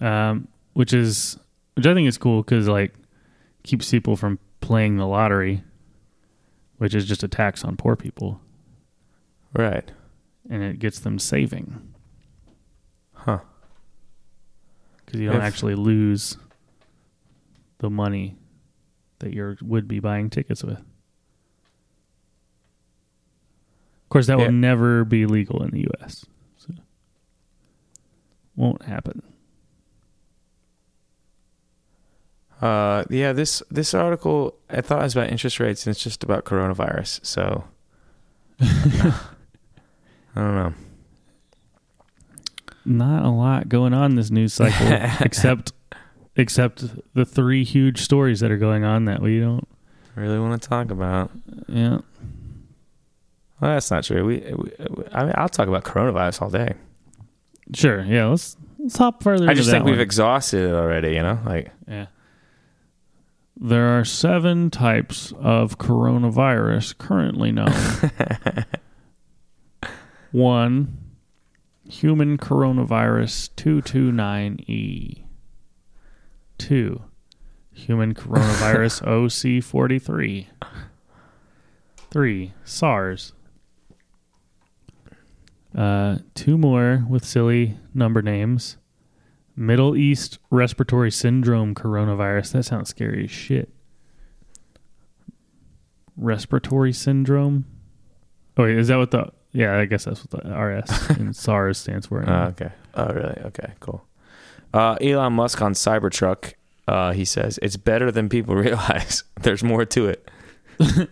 Um, 0.00 0.48
which 0.72 0.92
is 0.92 1.36
which 1.74 1.86
I 1.86 1.92
think 1.94 2.06
is 2.08 2.16
cool 2.16 2.42
because 2.42 2.68
like 2.68 2.94
keeps 3.64 3.90
people 3.90 4.16
from 4.16 4.38
playing 4.60 4.96
the 4.96 5.06
lottery, 5.06 5.64
which 6.78 6.94
is 6.94 7.04
just 7.06 7.22
a 7.24 7.28
tax 7.28 7.64
on 7.64 7.76
poor 7.76 7.96
people, 7.96 8.40
Right. 9.52 9.90
and 10.48 10.62
it 10.62 10.78
gets 10.78 11.00
them 11.00 11.18
saving 11.18 11.92
Huh. 13.14 13.40
because 15.04 15.20
you 15.20 15.26
don't 15.28 15.36
If- 15.38 15.42
actually 15.42 15.74
lose 15.74 16.38
the 17.78 17.90
money 17.90 18.36
that 19.18 19.32
you 19.34 19.56
would 19.62 19.88
be 19.88 19.98
buying 20.00 20.30
tickets 20.30 20.62
with. 20.62 20.78
Of 20.78 20.84
course, 24.14 24.26
that 24.28 24.38
Yeah. 24.38 24.46
will 24.46 24.52
never 24.52 25.04
be 25.04 25.26
legal 25.26 25.62
in 25.62 25.70
the 25.70 25.80
U.S. 25.80 26.24
So 26.58 26.72
won't 28.56 28.82
happen. 28.82 29.22
Uh, 32.60 33.04
yeah. 33.10 33.32
This 33.32 33.62
this 33.70 33.92
article 33.94 34.54
I 34.70 34.80
thought 34.80 35.00
it 35.00 35.04
was 35.04 35.16
about 35.16 35.30
interest 35.30 35.60
rates, 35.60 35.86
and 35.86 35.92
it's 35.94 36.02
just 36.02 36.24
about 36.24 36.44
coronavirus. 36.44 37.24
So 37.26 37.64
I 38.60 39.12
don't 40.34 40.54
know. 40.54 40.74
not 42.84 43.24
a 43.24 43.28
lot 43.30 43.68
going 43.68 43.92
on 43.92 44.14
this 44.14 44.30
news 44.30 44.54
cycle 44.54 44.86
except 45.20 45.72
except 46.36 46.84
the 47.14 47.24
three 47.24 47.64
huge 47.64 48.00
stories 48.00 48.40
that 48.40 48.50
are 48.50 48.56
going 48.56 48.84
on 48.84 49.04
that 49.06 49.20
we 49.20 49.40
don't 49.40 49.66
Really 50.16 50.38
want 50.38 50.60
to 50.62 50.68
talk 50.68 50.90
about? 50.92 51.30
yeah 51.68 51.98
Well, 53.60 53.72
that's 53.72 53.90
not 53.90 54.04
true. 54.04 54.24
We, 54.24 54.38
we 54.38 54.70
I 55.12 55.24
mean, 55.24 55.32
I'll 55.36 55.48
talk 55.48 55.68
about 55.68 55.84
coronavirus 55.84 56.42
all 56.42 56.50
day. 56.50 56.74
sure 57.74 58.02
yeah 58.04 58.26
let's 58.26 58.56
let's 58.78 58.96
hop 58.96 59.22
further 59.22 59.48
I 59.48 59.54
just 59.54 59.70
think 59.70 59.84
we've 59.84 59.94
one. 59.94 60.00
exhausted 60.00 60.68
it 60.68 60.74
already. 60.74 61.12
You 61.14 61.22
know, 61.22 61.38
like 61.46 61.70
yeah 61.88 62.06
there 63.56 63.96
are 63.98 64.04
seven 64.04 64.68
types 64.68 65.32
of 65.38 65.78
coronavirus 65.78 66.98
currently 66.98 67.52
known 67.52 67.72
one 70.32 70.98
human 71.88 72.36
coronavirus 72.36 73.50
229e 73.56 75.22
two 76.58 77.02
human 77.72 78.12
coronavirus 78.14 79.02
oc43 79.06 80.46
three 82.10 82.52
SARS 82.64 83.32
uh, 85.74 86.18
two 86.34 86.56
more 86.56 87.04
with 87.08 87.24
silly 87.24 87.76
number 87.92 88.22
names 88.22 88.76
Middle 89.56 89.96
East 89.96 90.38
Respiratory 90.50 91.10
Syndrome 91.10 91.74
coronavirus. 91.74 92.52
That 92.52 92.62
sounds 92.64 92.88
scary 92.88 93.24
as 93.24 93.30
shit. 93.30 93.70
Respiratory 96.16 96.92
syndrome? 96.92 97.66
Oh, 98.56 98.64
wait, 98.64 98.76
is 98.78 98.88
that 98.88 98.96
what 98.96 99.10
the. 99.10 99.32
Yeah, 99.52 99.78
I 99.78 99.84
guess 99.84 100.04
that's 100.04 100.24
what 100.24 100.42
the 100.42 100.50
RS 100.50 101.10
and 101.18 101.34
SARS 101.34 101.78
stands 101.78 102.06
for. 102.08 102.28
Oh, 102.28 102.46
okay. 102.46 102.72
Oh, 102.94 103.06
really? 103.06 103.40
Okay, 103.46 103.72
cool. 103.78 104.04
Uh, 104.72 104.96
Elon 105.00 105.32
Musk 105.32 105.62
on 105.62 105.74
Cybertruck, 105.74 106.54
uh, 106.88 107.12
he 107.12 107.24
says 107.24 107.58
it's 107.62 107.76
better 107.76 108.10
than 108.10 108.28
people 108.28 108.54
realize. 108.56 109.22
There's 109.40 109.62
more 109.62 109.84
to 109.86 110.08
it. 110.08 110.30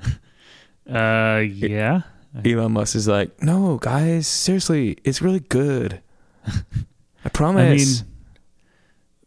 Uh, 0.85 1.45
yeah. 1.47 2.03
Elon 2.45 2.73
Musk 2.73 2.95
is 2.95 3.09
like, 3.09 3.43
no, 3.43 3.79
guys, 3.79 4.27
seriously, 4.27 4.97
it's 5.05 5.21
really 5.21 5.41
good. 5.41 6.01
I 7.25 7.29
promise. 7.29 8.01
I 8.01 8.05
mean, 8.05 8.13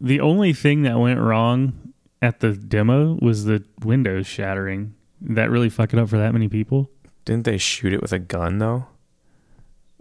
the 0.02 0.20
only 0.22 0.54
thing 0.54 0.84
that 0.84 0.98
went 0.98 1.20
wrong 1.20 1.94
at 2.22 2.39
the 2.39 2.54
demo 2.54 3.18
was 3.22 3.46
the 3.46 3.63
windows 3.84 4.28
shattering. 4.28 4.96
That 5.22 5.50
really 5.50 5.70
fuck 5.70 5.94
it 5.94 6.00
up 6.00 6.10
for 6.10 6.18
that 6.18 6.34
many 6.34 6.48
people? 6.48 6.89
Didn't 7.24 7.46
they 7.46 7.58
shoot 7.58 7.94
it 7.94 8.02
with 8.02 8.12
a 8.12 8.20
gun 8.20 8.58
though? 8.58 8.88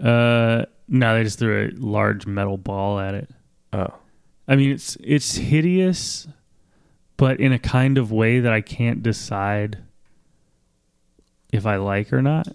Uh, 0.03 0.65
no, 0.89 1.15
they 1.15 1.23
just 1.23 1.39
threw 1.39 1.69
a 1.69 1.71
large 1.79 2.27
metal 2.27 2.57
ball 2.57 2.99
at 2.99 3.15
it. 3.15 3.31
Oh, 3.73 3.95
I 4.49 4.57
mean, 4.57 4.71
it's 4.71 4.97
it's 5.01 5.37
hideous, 5.37 6.27
but 7.17 7.41
in 7.41 7.53
a 7.53 7.59
kind 7.59 7.97
of 7.97 8.13
way 8.13 8.41
that 8.41 8.53
I 8.53 8.61
can't 8.61 9.03
decide 9.03 9.79
if 11.53 11.65
I 11.65 11.77
like 11.77 12.13
or 12.13 12.21
not. 12.21 12.49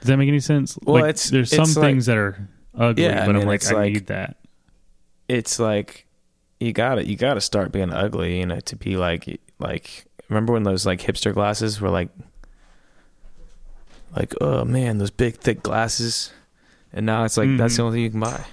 Does 0.00 0.08
that 0.08 0.16
make 0.16 0.28
any 0.28 0.40
sense? 0.40 0.78
Well, 0.82 1.02
like, 1.02 1.10
it's- 1.10 1.30
there's 1.30 1.52
it's 1.52 1.56
some 1.72 1.82
like- 1.82 1.90
things 1.90 2.06
that 2.06 2.16
are 2.16 2.48
ugly, 2.74 3.04
Yeah, 3.04 3.22
I 3.22 3.26
but 3.26 3.32
mean, 3.34 3.42
I'm 3.42 3.48
like, 3.48 3.66
I 3.66 3.72
like- 3.74 3.92
need 3.92 4.06
that. 4.06 4.36
it's 5.28 5.58
like 5.58 6.06
you 6.58 6.72
got 6.72 6.96
to 6.96 7.06
You 7.06 7.16
got 7.16 7.34
to 7.34 7.40
start 7.40 7.72
being 7.72 7.92
ugly, 7.92 8.38
you 8.40 8.46
know, 8.46 8.60
to 8.60 8.76
be 8.76 8.96
like 8.96 9.40
like. 9.58 10.06
Remember 10.28 10.52
when 10.52 10.62
those 10.62 10.86
like 10.86 11.00
hipster 11.00 11.34
glasses 11.34 11.80
were 11.80 11.90
like, 11.90 12.08
like 14.16 14.34
oh 14.40 14.64
man, 14.64 14.98
those 14.98 15.10
big 15.10 15.36
thick 15.36 15.62
glasses, 15.62 16.32
and 16.92 17.06
now 17.06 17.24
it's 17.24 17.36
like 17.36 17.56
that's 17.56 17.76
the 17.76 17.82
Mhm. 17.82 17.86
only 17.86 17.96
thing 17.96 18.02
you 18.04 18.10
can 18.10 18.20
buy. 18.20 18.44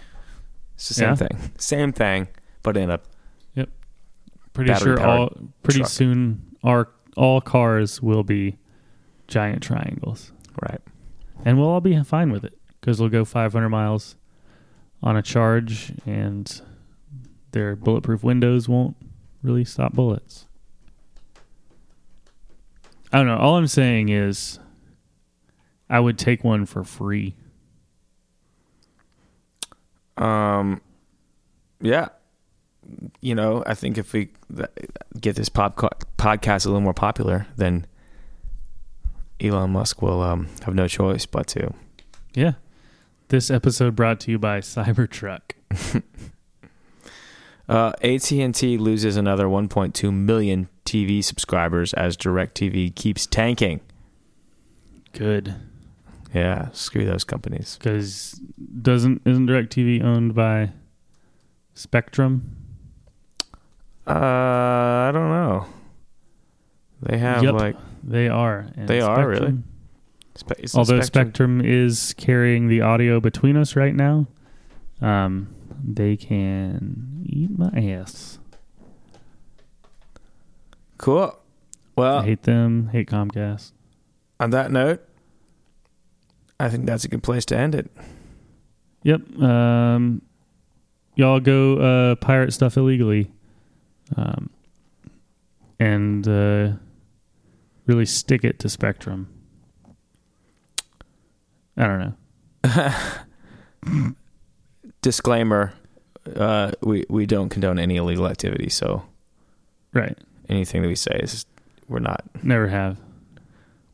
It's 0.75 0.87
the 0.89 0.93
same 0.93 1.09
Yeah. 1.09 1.15
thing, 1.15 1.51
same 1.57 1.91
thing, 1.93 2.27
but 2.63 2.77
in 2.77 2.89
a 2.89 2.99
yep. 3.55 3.69
Pretty 4.53 4.73
sure 4.75 4.99
all 4.99 5.29
pretty 5.63 5.79
truck. 5.79 5.89
soon 5.91 6.41
our 6.63 6.89
all 7.15 7.41
cars 7.41 8.01
will 8.01 8.23
be 8.23 8.57
giant 9.27 9.61
triangles, 9.63 10.31
right. 10.61 10.81
And 11.45 11.57
we'll 11.57 11.69
all 11.69 11.81
be 11.81 12.01
fine 12.03 12.31
with 12.31 12.43
it 12.43 12.57
because 12.79 12.97
they'll 12.97 13.09
go 13.09 13.25
500 13.25 13.69
miles 13.69 14.15
on 15.03 15.15
a 15.15 15.21
charge, 15.21 15.93
and 16.05 16.61
their 17.51 17.75
bulletproof 17.75 18.23
windows 18.23 18.67
won't 18.67 18.95
really 19.43 19.63
stop 19.65 19.93
bullets. 19.93 20.47
I 23.11 23.17
don't 23.17 23.27
know. 23.27 23.37
All 23.37 23.55
I'm 23.55 23.67
saying 23.67 24.09
is, 24.09 24.59
I 25.89 25.99
would 25.99 26.17
take 26.17 26.43
one 26.43 26.65
for 26.65 26.83
free. 26.83 27.35
Um, 30.17 30.81
yeah, 31.79 32.09
you 33.21 33.35
know, 33.35 33.63
I 33.65 33.73
think 33.75 33.97
if 33.97 34.13
we 34.13 34.29
get 35.19 35.35
this 35.35 35.49
pop 35.49 35.77
podcast 36.17 36.65
a 36.65 36.69
little 36.69 36.81
more 36.81 36.93
popular, 36.93 37.47
then 37.55 37.85
Elon 39.41 39.71
Musk 39.71 40.01
will 40.01 40.21
um, 40.21 40.47
have 40.65 40.73
no 40.75 40.87
choice 40.87 41.25
but 41.25 41.47
to. 41.47 41.73
Yeah. 42.33 42.53
This 43.29 43.51
episode 43.51 43.95
brought 43.95 44.19
to 44.21 44.31
you 44.31 44.39
by 44.39 44.59
Cybertruck. 44.61 45.41
Uh, 47.69 47.91
AT&T 48.01 48.77
loses 48.77 49.17
another 49.17 49.47
1.2 49.47 50.13
million 50.13 50.69
TV 50.85 51.21
subscribers 51.21 51.93
as 51.95 52.15
DirecTV 52.15 52.95
keeps 52.95 53.25
tanking. 53.25 53.81
Good. 55.11 55.53
Yeah, 56.33 56.69
screw 56.71 57.03
those 57.03 57.25
companies. 57.25 57.77
Because 57.77 58.39
doesn't 58.81 59.21
isn't 59.25 59.47
DirecTV 59.47 60.01
owned 60.01 60.33
by 60.33 60.71
Spectrum? 61.73 62.55
Uh, 64.07 64.13
I 64.13 65.09
don't 65.13 65.29
know. 65.29 65.65
They 67.01 67.17
have 67.17 67.43
Yep. 67.43 67.53
like 67.53 67.75
They 68.03 68.27
are. 68.29 68.67
And 68.75 68.87
They 68.87 69.01
are, 69.01 69.27
really? 69.27 69.57
Spe- 70.35 70.75
Although 70.75 71.01
Spectrum 71.01 71.61
is 71.61 72.13
carrying 72.17 72.67
the 72.67 72.81
audio 72.81 73.19
between 73.19 73.57
us 73.57 73.75
right 73.75 73.95
now, 73.95 74.27
um, 75.01 75.47
they 75.83 76.15
can 76.15 77.23
eat 77.25 77.57
my 77.57 77.69
ass. 77.69 78.39
Cool. 80.97 81.37
Well, 81.95 82.19
I 82.19 82.25
hate 82.25 82.43
them. 82.43 82.89
Hate 82.91 83.07
Comcast. 83.09 83.71
on 84.39 84.51
that 84.51 84.71
note, 84.71 85.01
I 86.59 86.69
think 86.69 86.85
that's 86.85 87.03
a 87.03 87.07
good 87.07 87.23
place 87.23 87.45
to 87.45 87.57
end 87.57 87.75
it. 87.75 87.89
Yep. 89.03 89.39
Um, 89.41 90.21
y'all 91.15 91.39
go 91.39 91.77
uh, 91.77 92.15
pirate 92.15 92.51
stuff 92.53 92.77
illegally, 92.77 93.31
um, 94.15 94.49
and 95.79 96.27
uh, 96.27 96.73
really 97.87 98.05
stick 98.05 98.43
it 98.43 98.59
to 98.59 98.69
Spectrum. 98.69 99.27
I 101.75 101.85
don't 101.87 101.99
know. 101.99 102.13
Disclaimer: 105.01 105.73
uh, 106.35 106.71
we 106.81 107.05
we 107.09 107.25
don't 107.25 107.49
condone 107.49 107.79
any 107.79 107.95
illegal 107.97 108.27
activity. 108.27 108.69
So 108.69 109.03
Right. 109.93 110.17
anything 110.49 110.81
that 110.81 110.87
we 110.87 110.95
say 110.95 111.19
is 111.23 111.45
we're 111.87 111.99
not. 111.99 112.23
Never 112.43 112.67
have. 112.67 112.97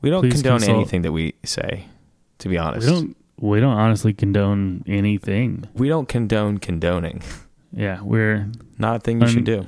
We 0.01 0.10
don't 0.10 0.21
Please 0.21 0.34
condone 0.41 0.60
consult- 0.60 0.77
anything 0.77 1.01
that 1.03 1.12
we 1.12 1.36
say. 1.43 1.86
To 2.39 2.49
be 2.49 2.58
honest, 2.58 2.88
We 2.88 2.93
don't. 2.93 3.17
We 3.39 3.60
don't 3.60 3.73
honestly 3.77 4.13
condone 4.13 4.84
anything. 4.88 5.65
we 5.73 5.89
don't 5.89 6.08
condone 6.08 6.58
condoning. 6.60 7.21
Yeah, 7.71 8.01
we're 8.01 8.49
Not 8.77 8.97
a 8.97 8.99
thing 8.99 9.19
you 9.19 9.27
Un- 9.27 9.34
should 9.34 9.43
do. 9.45 9.65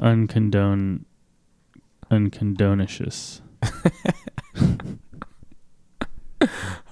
uncondone, 0.00 1.04
uncondonicious. 2.10 3.40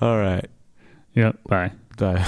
All 0.00 0.18
right. 0.18 0.46
Yep. 1.14 1.38
Bye. 1.46 1.72
Bye. 1.96 2.26